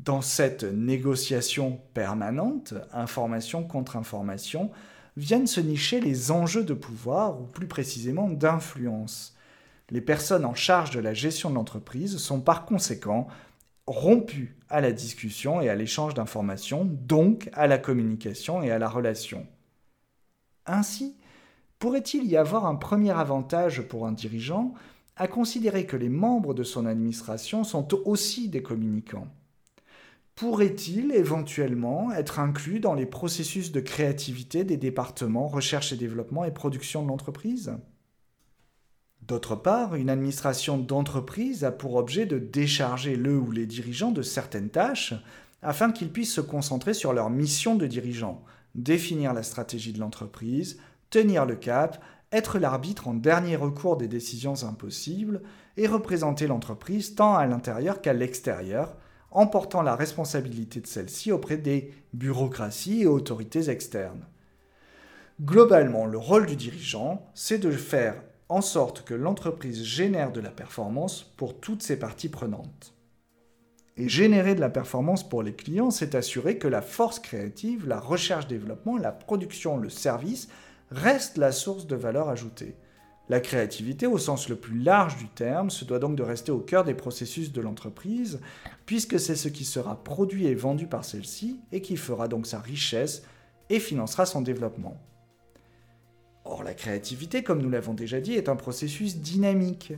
Dans 0.00 0.22
cette 0.22 0.64
négociation 0.64 1.78
permanente, 1.92 2.72
information 2.94 3.64
contre 3.64 3.96
information, 3.96 4.70
viennent 5.18 5.46
se 5.46 5.60
nicher 5.60 6.00
les 6.00 6.30
enjeux 6.30 6.64
de 6.64 6.72
pouvoir 6.72 7.38
ou 7.38 7.44
plus 7.44 7.68
précisément 7.68 8.30
d'influence. 8.30 9.36
Les 9.90 10.00
personnes 10.00 10.46
en 10.46 10.54
charge 10.54 10.92
de 10.92 11.00
la 11.00 11.12
gestion 11.12 11.50
de 11.50 11.56
l'entreprise 11.56 12.16
sont 12.16 12.40
par 12.40 12.64
conséquent 12.64 13.26
rompues 13.86 14.56
à 14.70 14.80
la 14.80 14.92
discussion 14.92 15.60
et 15.60 15.68
à 15.68 15.74
l'échange 15.74 16.14
d'informations, 16.14 16.86
donc 16.86 17.50
à 17.52 17.66
la 17.66 17.76
communication 17.76 18.62
et 18.62 18.70
à 18.70 18.78
la 18.78 18.88
relation. 18.88 19.46
Ainsi, 20.66 21.16
pourrait-il 21.78 22.24
y 22.26 22.36
avoir 22.36 22.66
un 22.66 22.76
premier 22.76 23.10
avantage 23.10 23.82
pour 23.82 24.06
un 24.06 24.12
dirigeant 24.12 24.74
à 25.16 25.28
considérer 25.28 25.86
que 25.86 25.96
les 25.96 26.08
membres 26.08 26.54
de 26.54 26.62
son 26.62 26.86
administration 26.86 27.64
sont 27.64 27.88
aussi 28.06 28.48
des 28.48 28.62
communicants? 28.62 29.28
Pourrait-il 30.34 31.12
éventuellement 31.12 32.10
être 32.12 32.40
inclus 32.40 32.80
dans 32.80 32.94
les 32.94 33.06
processus 33.06 33.70
de 33.70 33.80
créativité 33.80 34.64
des 34.64 34.78
départements 34.78 35.46
recherche 35.46 35.92
et 35.92 35.96
développement 35.96 36.44
et 36.44 36.50
production 36.50 37.02
de 37.02 37.08
l'entreprise? 37.08 37.74
D'autre 39.20 39.54
part, 39.54 39.94
une 39.94 40.10
administration 40.10 40.78
d'entreprise 40.78 41.64
a 41.64 41.70
pour 41.70 41.94
objet 41.94 42.26
de 42.26 42.38
décharger 42.38 43.14
le 43.14 43.36
ou 43.36 43.50
les 43.50 43.66
dirigeants 43.66 44.10
de 44.10 44.22
certaines 44.22 44.70
tâches 44.70 45.14
afin 45.62 45.92
qu'ils 45.92 46.10
puissent 46.10 46.34
se 46.34 46.40
concentrer 46.40 46.92
sur 46.92 47.12
leur 47.12 47.30
mission 47.30 47.76
de 47.76 47.86
dirigeant, 47.86 48.42
définir 48.74 49.34
la 49.34 49.42
stratégie 49.42 49.92
de 49.92 50.00
l'entreprise, 50.00 50.78
tenir 51.10 51.46
le 51.46 51.56
cap, 51.56 52.02
être 52.32 52.58
l'arbitre 52.58 53.08
en 53.08 53.14
dernier 53.14 53.56
recours 53.56 53.96
des 53.96 54.08
décisions 54.08 54.64
impossibles 54.64 55.42
et 55.76 55.86
représenter 55.86 56.46
l'entreprise 56.46 57.14
tant 57.14 57.34
à 57.36 57.46
l'intérieur 57.46 58.00
qu'à 58.00 58.12
l'extérieur, 58.12 58.96
en 59.30 59.46
portant 59.46 59.82
la 59.82 59.96
responsabilité 59.96 60.80
de 60.80 60.86
celle-ci 60.86 61.32
auprès 61.32 61.56
des 61.56 61.94
bureaucraties 62.12 63.02
et 63.02 63.06
autorités 63.06 63.70
externes. 63.70 64.26
Globalement, 65.40 66.06
le 66.06 66.18
rôle 66.18 66.46
du 66.46 66.56
dirigeant, 66.56 67.26
c'est 67.34 67.58
de 67.58 67.70
faire 67.70 68.22
en 68.48 68.60
sorte 68.60 69.04
que 69.04 69.14
l'entreprise 69.14 69.82
génère 69.82 70.30
de 70.30 70.40
la 70.40 70.50
performance 70.50 71.22
pour 71.36 71.58
toutes 71.58 71.82
ses 71.82 71.98
parties 71.98 72.28
prenantes. 72.28 72.94
Et 73.96 74.08
générer 74.08 74.54
de 74.54 74.60
la 74.60 74.70
performance 74.70 75.28
pour 75.28 75.42
les 75.42 75.52
clients, 75.52 75.90
c'est 75.90 76.14
assurer 76.14 76.56
que 76.56 76.68
la 76.68 76.80
force 76.80 77.18
créative, 77.18 77.86
la 77.86 78.00
recherche-développement, 78.00 78.96
la 78.96 79.12
production, 79.12 79.76
le 79.76 79.90
service 79.90 80.48
reste 80.90 81.36
la 81.36 81.52
source 81.52 81.86
de 81.86 81.96
valeur 81.96 82.28
ajoutée. 82.28 82.74
La 83.28 83.40
créativité, 83.40 84.06
au 84.06 84.18
sens 84.18 84.48
le 84.48 84.56
plus 84.56 84.78
large 84.78 85.16
du 85.16 85.28
terme, 85.28 85.70
se 85.70 85.84
doit 85.84 85.98
donc 85.98 86.16
de 86.16 86.22
rester 86.22 86.50
au 86.50 86.58
cœur 86.58 86.84
des 86.84 86.94
processus 86.94 87.52
de 87.52 87.60
l'entreprise, 87.60 88.40
puisque 88.84 89.20
c'est 89.20 89.36
ce 89.36 89.48
qui 89.48 89.64
sera 89.64 90.02
produit 90.02 90.46
et 90.46 90.54
vendu 90.54 90.86
par 90.86 91.04
celle-ci 91.04 91.60
et 91.70 91.80
qui 91.80 91.96
fera 91.96 92.28
donc 92.28 92.46
sa 92.46 92.60
richesse 92.60 93.22
et 93.70 93.78
financera 93.78 94.26
son 94.26 94.42
développement. 94.42 95.00
Or, 96.44 96.64
la 96.64 96.74
créativité, 96.74 97.42
comme 97.42 97.62
nous 97.62 97.70
l'avons 97.70 97.94
déjà 97.94 98.20
dit, 98.20 98.34
est 98.34 98.48
un 98.48 98.56
processus 98.56 99.18
dynamique. 99.18 99.92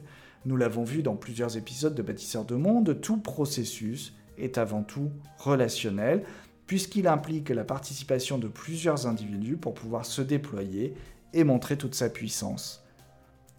Nous 0.47 0.57
l'avons 0.57 0.85
vu 0.85 1.03
dans 1.03 1.17
plusieurs 1.17 1.57
épisodes 1.57 1.95
de 1.95 2.03
Bâtisseurs 2.03 2.45
de 2.45 2.55
Monde, 2.55 3.01
tout 3.01 3.17
processus 3.17 4.15
est 4.37 4.59
avant 4.59 4.83
tout 4.83 5.11
relationnel, 5.39 6.23
puisqu'il 6.67 7.07
implique 7.09 7.49
la 7.49 7.65
participation 7.65 8.39
de 8.39 8.49
plusieurs 8.49 9.07
individus 9.07 9.57
pour 9.57 9.75
pouvoir 9.75 10.05
se 10.05 10.21
déployer 10.21 10.95
et 11.33 11.45
montrer 11.45 11.79
toute 11.79 11.95
sa 11.95 12.11
puissance. 12.11 12.85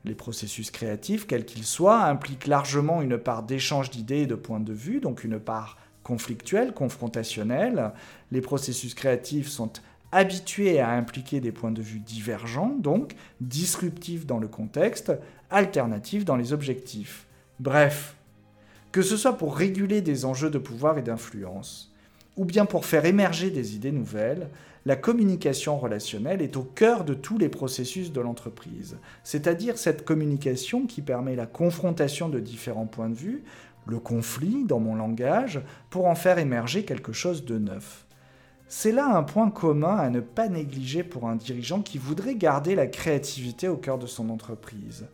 Les 0.03 0.13
processus 0.13 0.69
créatifs, 0.69 1.25
quels 1.25 1.45
qu'ils 1.45 1.65
soient, 1.65 2.03
impliquent 2.03 2.45
largement 2.45 3.01
une 3.01 3.17
part 3.17 3.41
d'échange 3.41 3.89
d'idées 3.89 4.21
et 4.21 4.27
de 4.27 4.35
points 4.35 4.59
de 4.59 4.73
vue, 4.73 4.99
donc 4.99 5.23
une 5.23 5.39
part 5.39 5.77
conflictuelle, 6.03 6.71
confrontationnelle. 6.71 7.93
Les 8.29 8.41
processus 8.41 8.93
créatifs 8.93 9.47
sont 9.47 9.71
habitués 10.15 10.79
à 10.79 10.91
impliquer 10.91 11.41
des 11.41 11.51
points 11.51 11.73
de 11.73 11.81
vue 11.81 11.99
divergents, 11.99 12.73
donc 12.79 13.15
disruptifs 13.41 14.25
dans 14.25 14.39
le 14.39 14.47
contexte, 14.47 15.11
alternatifs 15.49 16.23
dans 16.23 16.37
les 16.37 16.53
objectifs. 16.53 17.27
Bref, 17.59 18.15
que 18.93 19.01
ce 19.01 19.17
soit 19.17 19.37
pour 19.37 19.57
réguler 19.57 20.01
des 20.01 20.23
enjeux 20.23 20.49
de 20.49 20.57
pouvoir 20.57 20.97
et 20.97 21.01
d'influence, 21.01 21.93
ou 22.37 22.45
bien 22.45 22.65
pour 22.65 22.85
faire 22.85 23.03
émerger 23.03 23.51
des 23.51 23.75
idées 23.75 23.91
nouvelles, 23.91 24.47
la 24.85 24.95
communication 24.95 25.77
relationnelle 25.77 26.41
est 26.41 26.55
au 26.55 26.63
cœur 26.63 27.03
de 27.03 27.13
tous 27.13 27.37
les 27.37 27.49
processus 27.49 28.13
de 28.13 28.21
l'entreprise, 28.21 28.97
c'est-à-dire 29.25 29.77
cette 29.77 30.05
communication 30.05 30.87
qui 30.87 31.01
permet 31.01 31.35
la 31.35 31.45
confrontation 31.45 32.29
de 32.29 32.39
différents 32.39 32.85
points 32.85 33.09
de 33.09 33.15
vue, 33.15 33.43
le 33.85 33.99
conflit 33.99 34.63
dans 34.63 34.79
mon 34.79 34.95
langage, 34.95 35.59
pour 35.89 36.05
en 36.05 36.15
faire 36.15 36.39
émerger 36.39 36.85
quelque 36.85 37.11
chose 37.11 37.43
de 37.43 37.57
neuf. 37.57 38.04
C'est 38.67 38.91
là 38.91 39.15
un 39.15 39.21
point 39.21 39.51
commun 39.51 39.95
à 39.95 40.09
ne 40.09 40.21
pas 40.21 40.47
négliger 40.47 41.03
pour 41.03 41.27
un 41.27 41.35
dirigeant 41.35 41.81
qui 41.81 41.99
voudrait 41.99 42.35
garder 42.35 42.73
la 42.73 42.87
créativité 42.87 43.67
au 43.67 43.77
cœur 43.77 43.99
de 43.99 44.07
son 44.07 44.29
entreprise. 44.29 45.07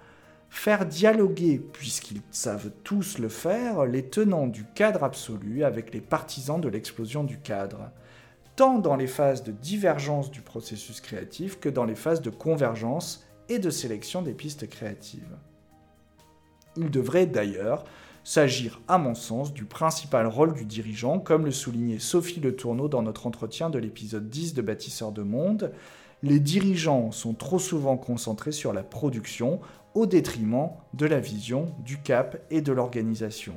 Faire 0.50 0.86
dialoguer, 0.86 1.60
puisqu'ils 1.60 2.22
savent 2.32 2.72
tous 2.84 3.18
le 3.18 3.30
faire, 3.30 3.86
les 3.86 4.04
tenants 4.04 4.48
du 4.48 4.66
cadre 4.76 5.04
absolu 5.04 5.64
avec 5.64 5.94
les 5.94 6.02
partisans 6.02 6.62
de 6.62 6.70
l'explosion 6.70 7.24
du 7.24 7.40
cadre, 7.40 7.92
tant 8.56 8.80
dans 8.80 8.96
les 8.96 9.08
phases 9.08 9.44
de 9.44 9.52
divergence 9.52 10.32
du 10.32 10.42
processus 10.42 11.02
créatif 11.02 11.60
que 11.60 11.70
dans 11.70 11.86
les 11.86 11.96
phases 11.96 12.22
de 12.22 12.30
convergence 12.30 13.26
et 13.50 13.60
de 13.60 13.70
sélection 13.70 14.22
des 14.22 14.34
pistes 14.34 14.70
créatives. 14.70 15.38
Il 16.78 16.90
devrait 16.90 17.26
d'ailleurs 17.26 17.84
s'agir, 18.24 18.82
à 18.88 18.98
mon 18.98 19.16
sens, 19.16 19.54
du 19.54 19.66
principal 19.66 20.28
rôle 20.28 20.54
du 20.54 20.66
dirigeant, 20.66 21.20
comme 21.20 21.46
le 21.46 21.52
soulignait 21.52 22.00
Sophie 22.00 22.40
Le 22.40 22.56
Tourneau 22.56 22.88
dans 22.88 23.02
notre 23.02 23.28
entretien 23.28 23.70
de 23.70 23.80
l'épisode 23.80 24.30
10 24.30 24.54
de 24.54 24.62
Bâtisseurs 24.62 25.12
de 25.12 25.24
Monde. 25.24 25.72
Les 26.24 26.40
dirigeants 26.40 27.12
sont 27.12 27.34
trop 27.34 27.60
souvent 27.60 27.98
concentrés 27.98 28.52
sur 28.52 28.74
la 28.74 28.84
production 28.84 29.60
au 29.96 30.06
détriment 30.06 30.70
de 30.94 31.06
la 31.06 31.20
vision, 31.20 31.74
du 31.84 32.00
cap 32.00 32.38
et 32.52 32.62
de 32.62 32.72
l'organisation. 32.72 33.56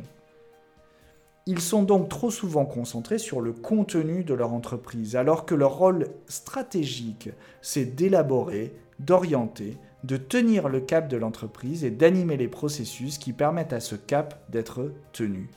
Ils 1.46 1.60
sont 1.60 1.82
donc 1.82 2.08
trop 2.08 2.30
souvent 2.30 2.64
concentrés 2.64 3.18
sur 3.18 3.42
le 3.42 3.52
contenu 3.52 4.24
de 4.24 4.32
leur 4.32 4.54
entreprise, 4.54 5.14
alors 5.14 5.44
que 5.44 5.54
leur 5.54 5.76
rôle 5.76 6.08
stratégique, 6.26 7.28
c'est 7.60 7.84
d'élaborer, 7.84 8.74
d'orienter, 8.98 9.76
de 10.04 10.16
tenir 10.18 10.68
le 10.68 10.80
cap 10.80 11.08
de 11.08 11.16
l'entreprise 11.16 11.82
et 11.82 11.90
d'animer 11.90 12.36
les 12.36 12.46
processus 12.46 13.16
qui 13.18 13.32
permettent 13.32 13.72
à 13.72 13.80
ce 13.80 13.96
cap 13.96 14.44
d'être 14.50 14.92
tenu. 15.12 15.50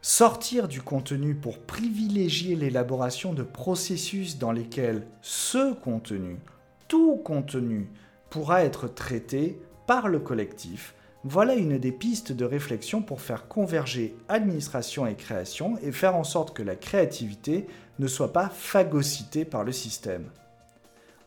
Sortir 0.00 0.68
du 0.68 0.80
contenu 0.80 1.34
pour 1.34 1.58
privilégier 1.58 2.54
l'élaboration 2.54 3.34
de 3.34 3.42
processus 3.42 4.38
dans 4.38 4.52
lesquels 4.52 5.06
ce 5.22 5.74
contenu, 5.74 6.38
tout 6.86 7.16
contenu, 7.16 7.90
pourra 8.30 8.62
être 8.62 8.86
traité 8.86 9.58
par 9.88 10.06
le 10.06 10.20
collectif, 10.20 10.94
voilà 11.24 11.56
une 11.56 11.78
des 11.78 11.90
pistes 11.90 12.30
de 12.30 12.44
réflexion 12.44 13.02
pour 13.02 13.20
faire 13.20 13.48
converger 13.48 14.14
administration 14.28 15.04
et 15.04 15.16
création 15.16 15.76
et 15.82 15.90
faire 15.90 16.14
en 16.14 16.22
sorte 16.22 16.56
que 16.56 16.62
la 16.62 16.76
créativité 16.76 17.66
ne 17.98 18.06
soit 18.06 18.32
pas 18.32 18.48
phagocytée 18.48 19.44
par 19.44 19.64
le 19.64 19.72
système. 19.72 20.30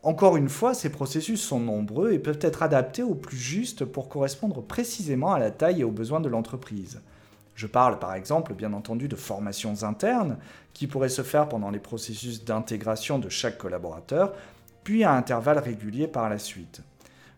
Encore 0.04 0.36
une 0.36 0.48
fois, 0.48 0.74
ces 0.74 0.90
processus 0.90 1.40
sont 1.40 1.60
nombreux 1.60 2.12
et 2.12 2.18
peuvent 2.18 2.40
être 2.40 2.64
adaptés 2.64 3.04
au 3.04 3.14
plus 3.14 3.36
juste 3.36 3.84
pour 3.84 4.08
correspondre 4.08 4.60
précisément 4.60 5.32
à 5.32 5.38
la 5.38 5.52
taille 5.52 5.82
et 5.82 5.84
aux 5.84 5.92
besoins 5.92 6.20
de 6.20 6.28
l'entreprise. 6.28 7.00
Je 7.54 7.68
parle 7.68 7.98
par 8.00 8.14
exemple 8.14 8.54
bien 8.54 8.72
entendu 8.72 9.06
de 9.06 9.14
formations 9.14 9.84
internes 9.84 10.38
qui 10.72 10.88
pourraient 10.88 11.08
se 11.08 11.22
faire 11.22 11.48
pendant 11.48 11.70
les 11.70 11.78
processus 11.78 12.44
d'intégration 12.44 13.20
de 13.20 13.28
chaque 13.28 13.58
collaborateur, 13.58 14.32
puis 14.82 15.04
à 15.04 15.12
intervalles 15.12 15.58
réguliers 15.58 16.08
par 16.08 16.28
la 16.28 16.38
suite. 16.38 16.82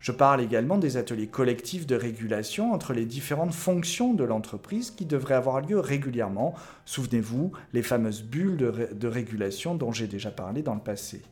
Je 0.00 0.12
parle 0.12 0.40
également 0.42 0.77
des 0.77 0.96
ateliers 0.96 1.29
collectifs 1.29 1.87
de 1.87 1.96
régulation 1.96 2.72
entre 2.72 2.92
les 2.92 3.07
différentes 3.07 3.55
fonctions 3.55 4.12
de 4.12 4.24
l'entreprise 4.24 4.90
qui 4.90 5.07
devraient 5.07 5.35
avoir 5.35 5.62
lieu 5.62 5.81
régulièrement. 5.81 6.55
Souvenez-vous, 6.85 7.53
les 7.72 7.83
fameuses 7.83 8.22
bulles 8.22 8.57
de, 8.57 9.09
régulation 9.09 9.74
dont 9.74 9.92
j'ai 9.92 10.07
déjà 10.07 10.31
parlé 10.31 10.62
dans 10.62 10.74
le 10.74 10.81
passé. 10.81 11.22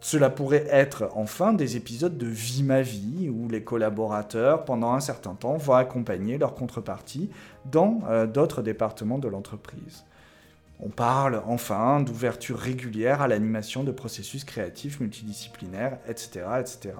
Cela 0.00 0.30
pourrait 0.30 0.66
être 0.70 1.10
enfin 1.14 1.52
des 1.52 1.76
épisodes 1.76 2.16
de 2.16 2.26
Vie 2.26 2.62
ma 2.62 2.80
vie 2.80 3.28
où 3.28 3.48
les 3.48 3.62
collaborateurs, 3.62 4.64
pendant 4.64 4.94
un 4.94 5.00
certain 5.00 5.34
temps, 5.34 5.58
vont 5.58 5.74
accompagner 5.74 6.38
leur 6.38 6.54
contrepartie 6.54 7.28
dans 7.70 8.00
euh, 8.08 8.26
d'autres 8.26 8.62
départements 8.62 9.18
de 9.18 9.28
l'entreprise. 9.28 10.04
On 10.80 10.88
parle 10.88 11.42
enfin 11.46 12.00
d'ouverture 12.00 12.58
régulière 12.58 13.20
à 13.20 13.28
l'animation 13.28 13.84
de 13.84 13.92
processus 13.92 14.44
créatifs 14.44 15.00
multidisciplinaires, 15.00 15.98
etc., 16.08 16.46
etc. 16.58 16.94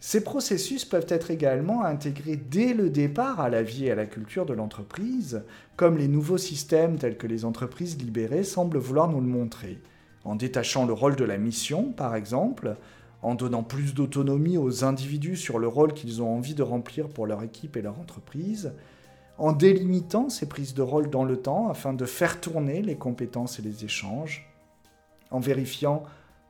Ces 0.00 0.24
processus 0.24 0.86
peuvent 0.86 1.06
être 1.10 1.30
également 1.30 1.84
intégrés 1.84 2.36
dès 2.36 2.72
le 2.72 2.88
départ 2.88 3.40
à 3.40 3.50
la 3.50 3.62
vie 3.62 3.84
et 3.84 3.92
à 3.92 3.94
la 3.94 4.06
culture 4.06 4.46
de 4.46 4.54
l'entreprise, 4.54 5.42
comme 5.76 5.98
les 5.98 6.08
nouveaux 6.08 6.38
systèmes 6.38 6.96
tels 6.96 7.18
que 7.18 7.26
les 7.26 7.44
entreprises 7.44 7.98
libérées 7.98 8.42
semblent 8.42 8.78
vouloir 8.78 9.08
nous 9.08 9.20
le 9.20 9.26
montrer 9.26 9.78
en 10.24 10.36
détachant 10.36 10.86
le 10.86 10.92
rôle 10.92 11.16
de 11.16 11.24
la 11.24 11.38
mission, 11.38 11.92
par 11.92 12.14
exemple, 12.14 12.76
en 13.22 13.34
donnant 13.34 13.62
plus 13.62 13.94
d'autonomie 13.94 14.58
aux 14.58 14.84
individus 14.84 15.36
sur 15.36 15.58
le 15.58 15.68
rôle 15.68 15.94
qu'ils 15.94 16.22
ont 16.22 16.36
envie 16.36 16.54
de 16.54 16.62
remplir 16.62 17.08
pour 17.08 17.26
leur 17.26 17.42
équipe 17.42 17.76
et 17.76 17.82
leur 17.82 17.98
entreprise, 17.98 18.72
en 19.38 19.52
délimitant 19.52 20.28
ces 20.28 20.48
prises 20.48 20.74
de 20.74 20.82
rôle 20.82 21.10
dans 21.10 21.24
le 21.24 21.36
temps 21.36 21.68
afin 21.68 21.92
de 21.94 22.04
faire 22.04 22.40
tourner 22.40 22.82
les 22.82 22.96
compétences 22.96 23.58
et 23.58 23.62
les 23.62 23.84
échanges, 23.84 24.52
en 25.30 25.40
vérifiant 25.40 26.02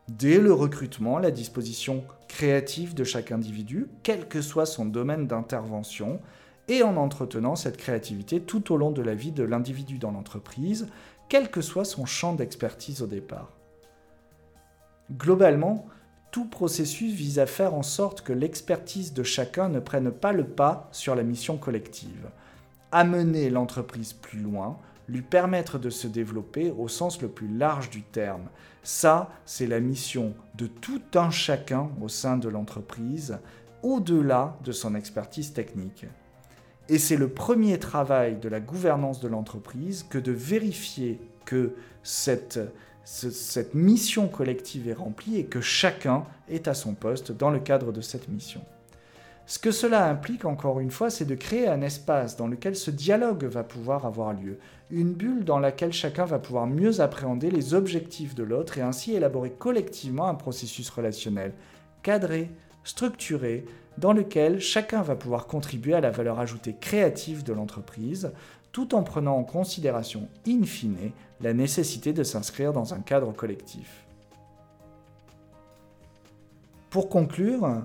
dès 0.09 0.39
le 0.39 0.53
recrutement 0.53 1.19
la 1.19 1.31
disposition 1.31 2.05
créative 2.29 2.95
de 2.95 3.05
chaque 3.05 3.33
individu, 3.33 3.89
quel 4.03 4.27
que 4.27 4.41
soit 4.41 4.67
son 4.67 4.87
domaine 4.87 5.27
d'intervention, 5.27 6.21
et 6.69 6.83
en 6.83 6.97
entretenant 6.97 7.57
cette 7.57 7.77
créativité 7.77 8.41
tout 8.41 8.73
au 8.73 8.77
long 8.77 8.91
de 8.91 9.03
la 9.03 9.15
vie 9.15 9.33
de 9.33 9.43
l'individu 9.43 9.99
dans 9.99 10.13
l'entreprise, 10.13 10.89
quel 11.29 11.51
que 11.51 11.61
soit 11.61 11.85
son 11.85 12.07
champ 12.07 12.35
d'expertise 12.35 13.03
au 13.03 13.07
départ. 13.07 13.53
Globalement, 15.11 15.87
tout 16.31 16.47
processus 16.47 17.12
vise 17.12 17.38
à 17.38 17.47
faire 17.47 17.75
en 17.75 17.83
sorte 17.83 18.23
que 18.23 18.33
l'expertise 18.33 19.12
de 19.12 19.23
chacun 19.23 19.69
ne 19.69 19.81
prenne 19.81 20.11
pas 20.11 20.33
le 20.33 20.45
pas 20.45 20.88
sur 20.93 21.15
la 21.15 21.23
mission 21.23 21.59
collective, 21.59 22.31
amener 22.91 23.51
l'entreprise 23.51 24.15
plus 24.15 24.38
loin, 24.38 24.79
lui 25.09 25.23
permettre 25.23 25.79
de 25.79 25.91
se 25.91 26.07
développer 26.07 26.71
au 26.71 26.88
sens 26.88 27.21
le 27.21 27.29
plus 27.29 27.49
large 27.49 27.91
du 27.91 28.03
terme. 28.03 28.49
Ça, 28.83 29.31
c'est 29.45 29.67
la 29.67 29.81
mission 29.81 30.35
de 30.55 30.67
tout 30.67 31.03
un 31.15 31.31
chacun 31.31 31.91
au 32.01 32.09
sein 32.09 32.38
de 32.38 32.49
l'entreprise, 32.49 33.38
au-delà 33.83 34.57
de 34.65 34.73
son 34.73 34.95
expertise 34.95 35.53
technique. 35.53 36.07
Et 36.88 36.99
c'est 36.99 37.17
le 37.17 37.29
premier 37.29 37.79
travail 37.79 38.37
de 38.37 38.49
la 38.49 38.61
gouvernance 38.61 39.21
de 39.21 39.29
l'entreprise 39.29 40.05
que 40.09 40.19
de 40.19 40.33
vérifier 40.33 41.21
que 41.45 41.75
cette 42.03 42.61
cette 43.05 43.75
mission 43.75 44.29
collective 44.29 44.88
est 44.88 44.93
remplie 44.93 45.37
et 45.37 45.45
que 45.45 45.61
chacun 45.61 46.25
est 46.49 46.69
à 46.69 46.75
son 46.75 46.95
poste 46.95 47.33
dans 47.33 47.51
le 47.51 47.59
cadre 47.59 47.93
de 47.93 48.01
cette 48.01 48.29
mission. 48.29 48.62
Ce 49.47 49.59
que 49.59 49.73
cela 49.73 50.09
implique, 50.09 50.45
encore 50.45 50.79
une 50.79 50.93
fois, 50.93 51.11
c'est 51.11 51.25
de 51.25 51.35
créer 51.35 51.67
un 51.67 51.83
espace 51.83 52.37
dans 52.37 52.47
lequel 52.47 52.77
ce 52.77 52.93
dialogue 52.93 53.45
va 53.45 53.65
pouvoir 53.65 54.07
avoir 54.07 54.33
lieu, 54.33 54.59
une 54.91 55.15
bulle 55.15 55.45
dans 55.45 55.59
laquelle 55.59 55.93
chacun 55.93 56.25
va 56.25 56.38
pouvoir 56.38 56.67
mieux 56.67 57.01
appréhender 57.01 57.51
les 57.51 57.75
objectifs 57.75 58.35
de 58.37 58.45
l'autre 58.45 58.79
et 58.79 58.83
ainsi 58.83 59.15
élaborer 59.15 59.51
collectivement 59.51 60.29
un 60.29 60.35
processus 60.35 60.88
relationnel 60.91 61.53
cadré, 62.03 62.51
structuré, 62.85 63.65
dans 63.99 64.12
lequel 64.12 64.61
chacun 64.61 65.03
va 65.03 65.17
pouvoir 65.17 65.47
contribuer 65.47 65.95
à 65.95 66.01
la 66.01 66.11
valeur 66.11 66.41
ajoutée 66.41 66.75
créative 66.81 67.45
de 67.45 67.53
l'entreprise, 67.53 68.33
tout 68.73 68.95
en 68.95 69.03
prenant 69.03 69.37
en 69.37 69.45
considération, 69.45 70.29
in 70.47 70.65
fine, 70.65 71.13
la 71.41 71.53
nécessité 71.53 72.13
de 72.13 72.23
s'inscrire 72.23 72.73
dans 72.73 72.95
un 72.95 73.01
cadre 73.01 73.33
collectif. 73.33 74.05
Pour 76.91 77.09
conclure, 77.09 77.85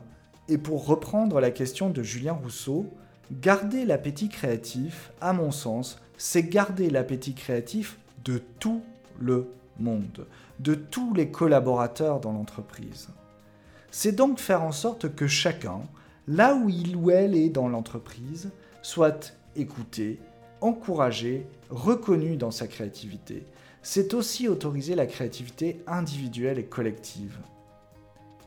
et 0.49 0.57
pour 0.57 0.85
reprendre 0.85 1.39
la 1.39 1.51
question 1.51 1.89
de 1.89 2.03
Julien 2.03 2.33
Rousseau, 2.33 2.85
garder 3.31 3.85
l'appétit 3.85 4.29
créatif, 4.29 5.11
à 5.19 5.33
mon 5.33 5.51
sens, 5.51 5.99
c'est 6.17 6.43
garder 6.43 6.89
l'appétit 6.89 7.33
créatif 7.33 7.97
de 8.23 8.41
tout 8.59 8.81
le 9.19 9.49
monde, 9.79 10.25
de 10.59 10.73
tous 10.73 11.13
les 11.13 11.29
collaborateurs 11.29 12.19
dans 12.19 12.31
l'entreprise. 12.31 13.09
C'est 13.91 14.13
donc 14.13 14.39
faire 14.39 14.63
en 14.63 14.71
sorte 14.71 15.13
que 15.15 15.27
chacun, 15.27 15.81
là 16.27 16.55
où 16.55 16.69
il 16.69 16.95
ou 16.95 17.11
elle 17.11 17.35
est 17.35 17.49
dans 17.49 17.67
l'entreprise, 17.67 18.49
soit 18.81 19.33
écouté, 19.55 20.19
encouragé, 20.61 21.45
reconnu 21.69 22.37
dans 22.37 22.51
sa 22.51 22.67
créativité. 22.67 23.43
C'est 23.81 24.13
aussi 24.13 24.47
autoriser 24.47 24.95
la 24.95 25.05
créativité 25.05 25.79
individuelle 25.87 26.59
et 26.59 26.65
collective. 26.65 27.37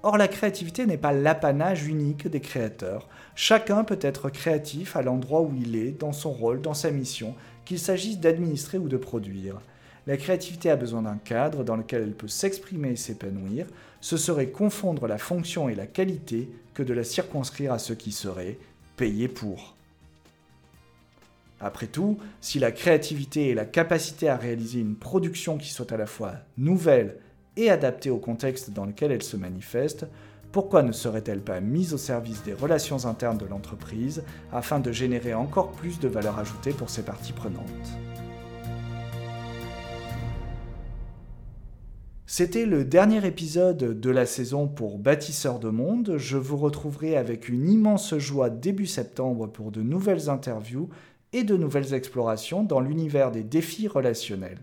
Or, 0.02 0.16
la 0.16 0.28
créativité 0.28 0.86
n'est 0.86 0.96
pas 0.96 1.12
l'apanage 1.12 1.86
unique 1.86 2.26
des 2.26 2.40
créateurs. 2.40 3.08
Chacun 3.34 3.84
peut 3.84 3.98
être 4.00 4.30
créatif 4.30 4.96
à 4.96 5.02
l'endroit 5.02 5.42
où 5.42 5.52
il 5.54 5.76
est, 5.76 5.90
dans 5.90 6.12
son 6.12 6.30
rôle, 6.30 6.62
dans 6.62 6.74
sa 6.74 6.90
mission, 6.90 7.34
qu'il 7.66 7.78
s'agisse 7.78 8.18
d'administrer 8.18 8.78
ou 8.78 8.88
de 8.88 8.96
produire. 8.96 9.60
La 10.06 10.16
créativité 10.16 10.70
a 10.70 10.76
besoin 10.76 11.02
d'un 11.02 11.18
cadre 11.18 11.64
dans 11.64 11.76
lequel 11.76 12.02
elle 12.02 12.14
peut 12.14 12.28
s'exprimer 12.28 12.92
et 12.92 12.96
s'épanouir. 12.96 13.66
Ce 14.00 14.16
serait 14.16 14.48
confondre 14.48 15.06
la 15.06 15.18
fonction 15.18 15.68
et 15.68 15.74
la 15.74 15.86
qualité 15.86 16.48
que 16.72 16.82
de 16.82 16.94
la 16.94 17.04
circonscrire 17.04 17.72
à 17.72 17.78
ce 17.78 17.92
qui 17.92 18.12
serait 18.12 18.58
payé 18.96 19.28
pour. 19.28 19.76
Après 21.60 21.86
tout, 21.86 22.16
si 22.40 22.58
la 22.58 22.72
créativité 22.72 23.50
est 23.50 23.54
la 23.54 23.66
capacité 23.66 24.28
à 24.30 24.36
réaliser 24.36 24.80
une 24.80 24.96
production 24.96 25.58
qui 25.58 25.68
soit 25.68 25.92
à 25.92 25.98
la 25.98 26.06
fois 26.06 26.32
nouvelle 26.56 27.18
et 27.56 27.70
adaptée 27.70 28.08
au 28.08 28.18
contexte 28.18 28.70
dans 28.70 28.86
lequel 28.86 29.12
elle 29.12 29.22
se 29.22 29.36
manifeste, 29.36 30.06
pourquoi 30.52 30.82
ne 30.82 30.90
serait-elle 30.90 31.42
pas 31.42 31.60
mise 31.60 31.92
au 31.92 31.98
service 31.98 32.42
des 32.42 32.54
relations 32.54 33.04
internes 33.04 33.38
de 33.38 33.44
l'entreprise 33.44 34.22
afin 34.52 34.80
de 34.80 34.90
générer 34.90 35.34
encore 35.34 35.70
plus 35.72 36.00
de 36.00 36.08
valeur 36.08 36.38
ajoutée 36.38 36.72
pour 36.72 36.88
ses 36.88 37.02
parties 37.02 37.32
prenantes? 37.32 37.66
C'était 42.32 42.64
le 42.64 42.84
dernier 42.84 43.26
épisode 43.26 44.00
de 44.00 44.10
la 44.10 44.24
saison 44.24 44.68
pour 44.68 44.98
Bâtisseurs 44.98 45.58
de 45.58 45.68
Monde. 45.68 46.14
Je 46.16 46.36
vous 46.36 46.56
retrouverai 46.56 47.16
avec 47.16 47.48
une 47.48 47.68
immense 47.68 48.16
joie 48.18 48.50
début 48.50 48.86
septembre 48.86 49.48
pour 49.48 49.72
de 49.72 49.82
nouvelles 49.82 50.30
interviews 50.30 50.88
et 51.32 51.44
de 51.44 51.56
nouvelles 51.56 51.94
explorations 51.94 52.62
dans 52.62 52.80
l'univers 52.80 53.30
des 53.30 53.44
défis 53.44 53.88
relationnels. 53.88 54.60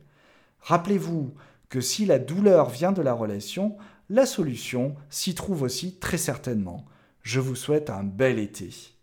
Rappelez-vous 0.62 1.34
que 1.70 1.82
si 1.82 2.06
la 2.06 2.20
douleur 2.20 2.70
vient 2.70 2.92
de 2.92 3.02
la 3.02 3.14
relation, 3.14 3.78
la 4.10 4.26
solution 4.26 4.96
s'y 5.10 5.36
trouve 5.36 5.64
aussi 5.64 5.96
très 5.96 6.18
certainement. 6.18 6.86
Je 7.22 7.40
vous 7.40 7.56
souhaite 7.56 7.90
un 7.90 8.04
bel 8.04 8.40
été. 8.40 8.97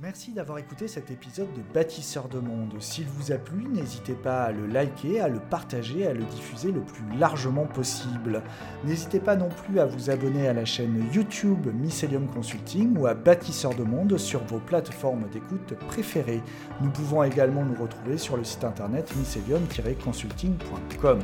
Merci 0.00 0.32
d'avoir 0.32 0.58
écouté 0.58 0.88
cet 0.88 1.12
épisode 1.12 1.52
de 1.54 1.62
Bâtisseurs 1.72 2.28
de 2.28 2.40
Monde. 2.40 2.74
S'il 2.80 3.06
vous 3.06 3.30
a 3.30 3.36
plu, 3.36 3.68
n'hésitez 3.68 4.14
pas 4.14 4.42
à 4.42 4.50
le 4.50 4.66
liker, 4.66 5.20
à 5.20 5.28
le 5.28 5.38
partager, 5.38 6.04
à 6.04 6.12
le 6.12 6.24
diffuser 6.24 6.72
le 6.72 6.80
plus 6.80 7.04
largement 7.16 7.66
possible. 7.66 8.42
N'hésitez 8.84 9.20
pas 9.20 9.36
non 9.36 9.48
plus 9.48 9.78
à 9.78 9.86
vous 9.86 10.10
abonner 10.10 10.48
à 10.48 10.52
la 10.52 10.64
chaîne 10.64 11.08
YouTube 11.12 11.68
Mycelium 11.72 12.26
Consulting 12.26 12.98
ou 12.98 13.06
à 13.06 13.14
Bâtisseurs 13.14 13.76
de 13.76 13.84
Monde 13.84 14.18
sur 14.18 14.42
vos 14.44 14.58
plateformes 14.58 15.28
d'écoute 15.32 15.74
préférées. 15.86 16.42
Nous 16.80 16.90
pouvons 16.90 17.22
également 17.22 17.64
nous 17.64 17.80
retrouver 17.80 18.18
sur 18.18 18.36
le 18.36 18.42
site 18.42 18.64
internet 18.64 19.14
mycelium-consulting.com. 19.16 21.20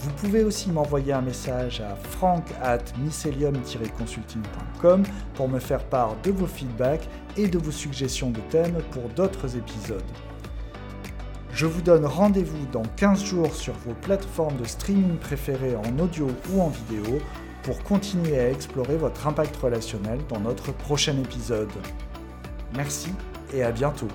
Vous 0.00 0.10
pouvez 0.10 0.44
aussi 0.44 0.70
m'envoyer 0.70 1.12
un 1.12 1.22
message 1.22 1.80
à 1.80 1.96
frank 1.96 2.44
at 2.62 2.84
mycelium-consulting.com 3.00 5.02
pour 5.34 5.48
me 5.48 5.58
faire 5.58 5.82
part 5.82 6.14
de 6.22 6.30
vos 6.30 6.46
feedbacks 6.46 7.08
et 7.36 7.48
de 7.48 7.58
vos 7.58 7.72
suggestions 7.72 8.30
de 8.30 8.38
thèmes 8.48 8.78
pour 8.92 9.08
d'autres 9.08 9.56
épisodes. 9.56 10.04
Je 11.52 11.66
vous 11.66 11.82
donne 11.82 12.06
rendez-vous 12.06 12.64
dans 12.70 12.84
15 12.94 13.24
jours 13.24 13.52
sur 13.52 13.74
vos 13.84 13.94
plateformes 13.94 14.56
de 14.58 14.64
streaming 14.64 15.16
préférées 15.16 15.74
en 15.74 15.98
audio 15.98 16.28
ou 16.52 16.60
en 16.60 16.68
vidéo 16.68 17.18
pour 17.64 17.82
continuer 17.82 18.38
à 18.38 18.50
explorer 18.50 18.96
votre 18.96 19.26
impact 19.26 19.56
relationnel 19.56 20.20
dans 20.28 20.38
notre 20.38 20.70
prochain 20.70 21.18
épisode. 21.18 21.72
Merci 22.76 23.08
et 23.52 23.64
à 23.64 23.72
bientôt. 23.72 24.06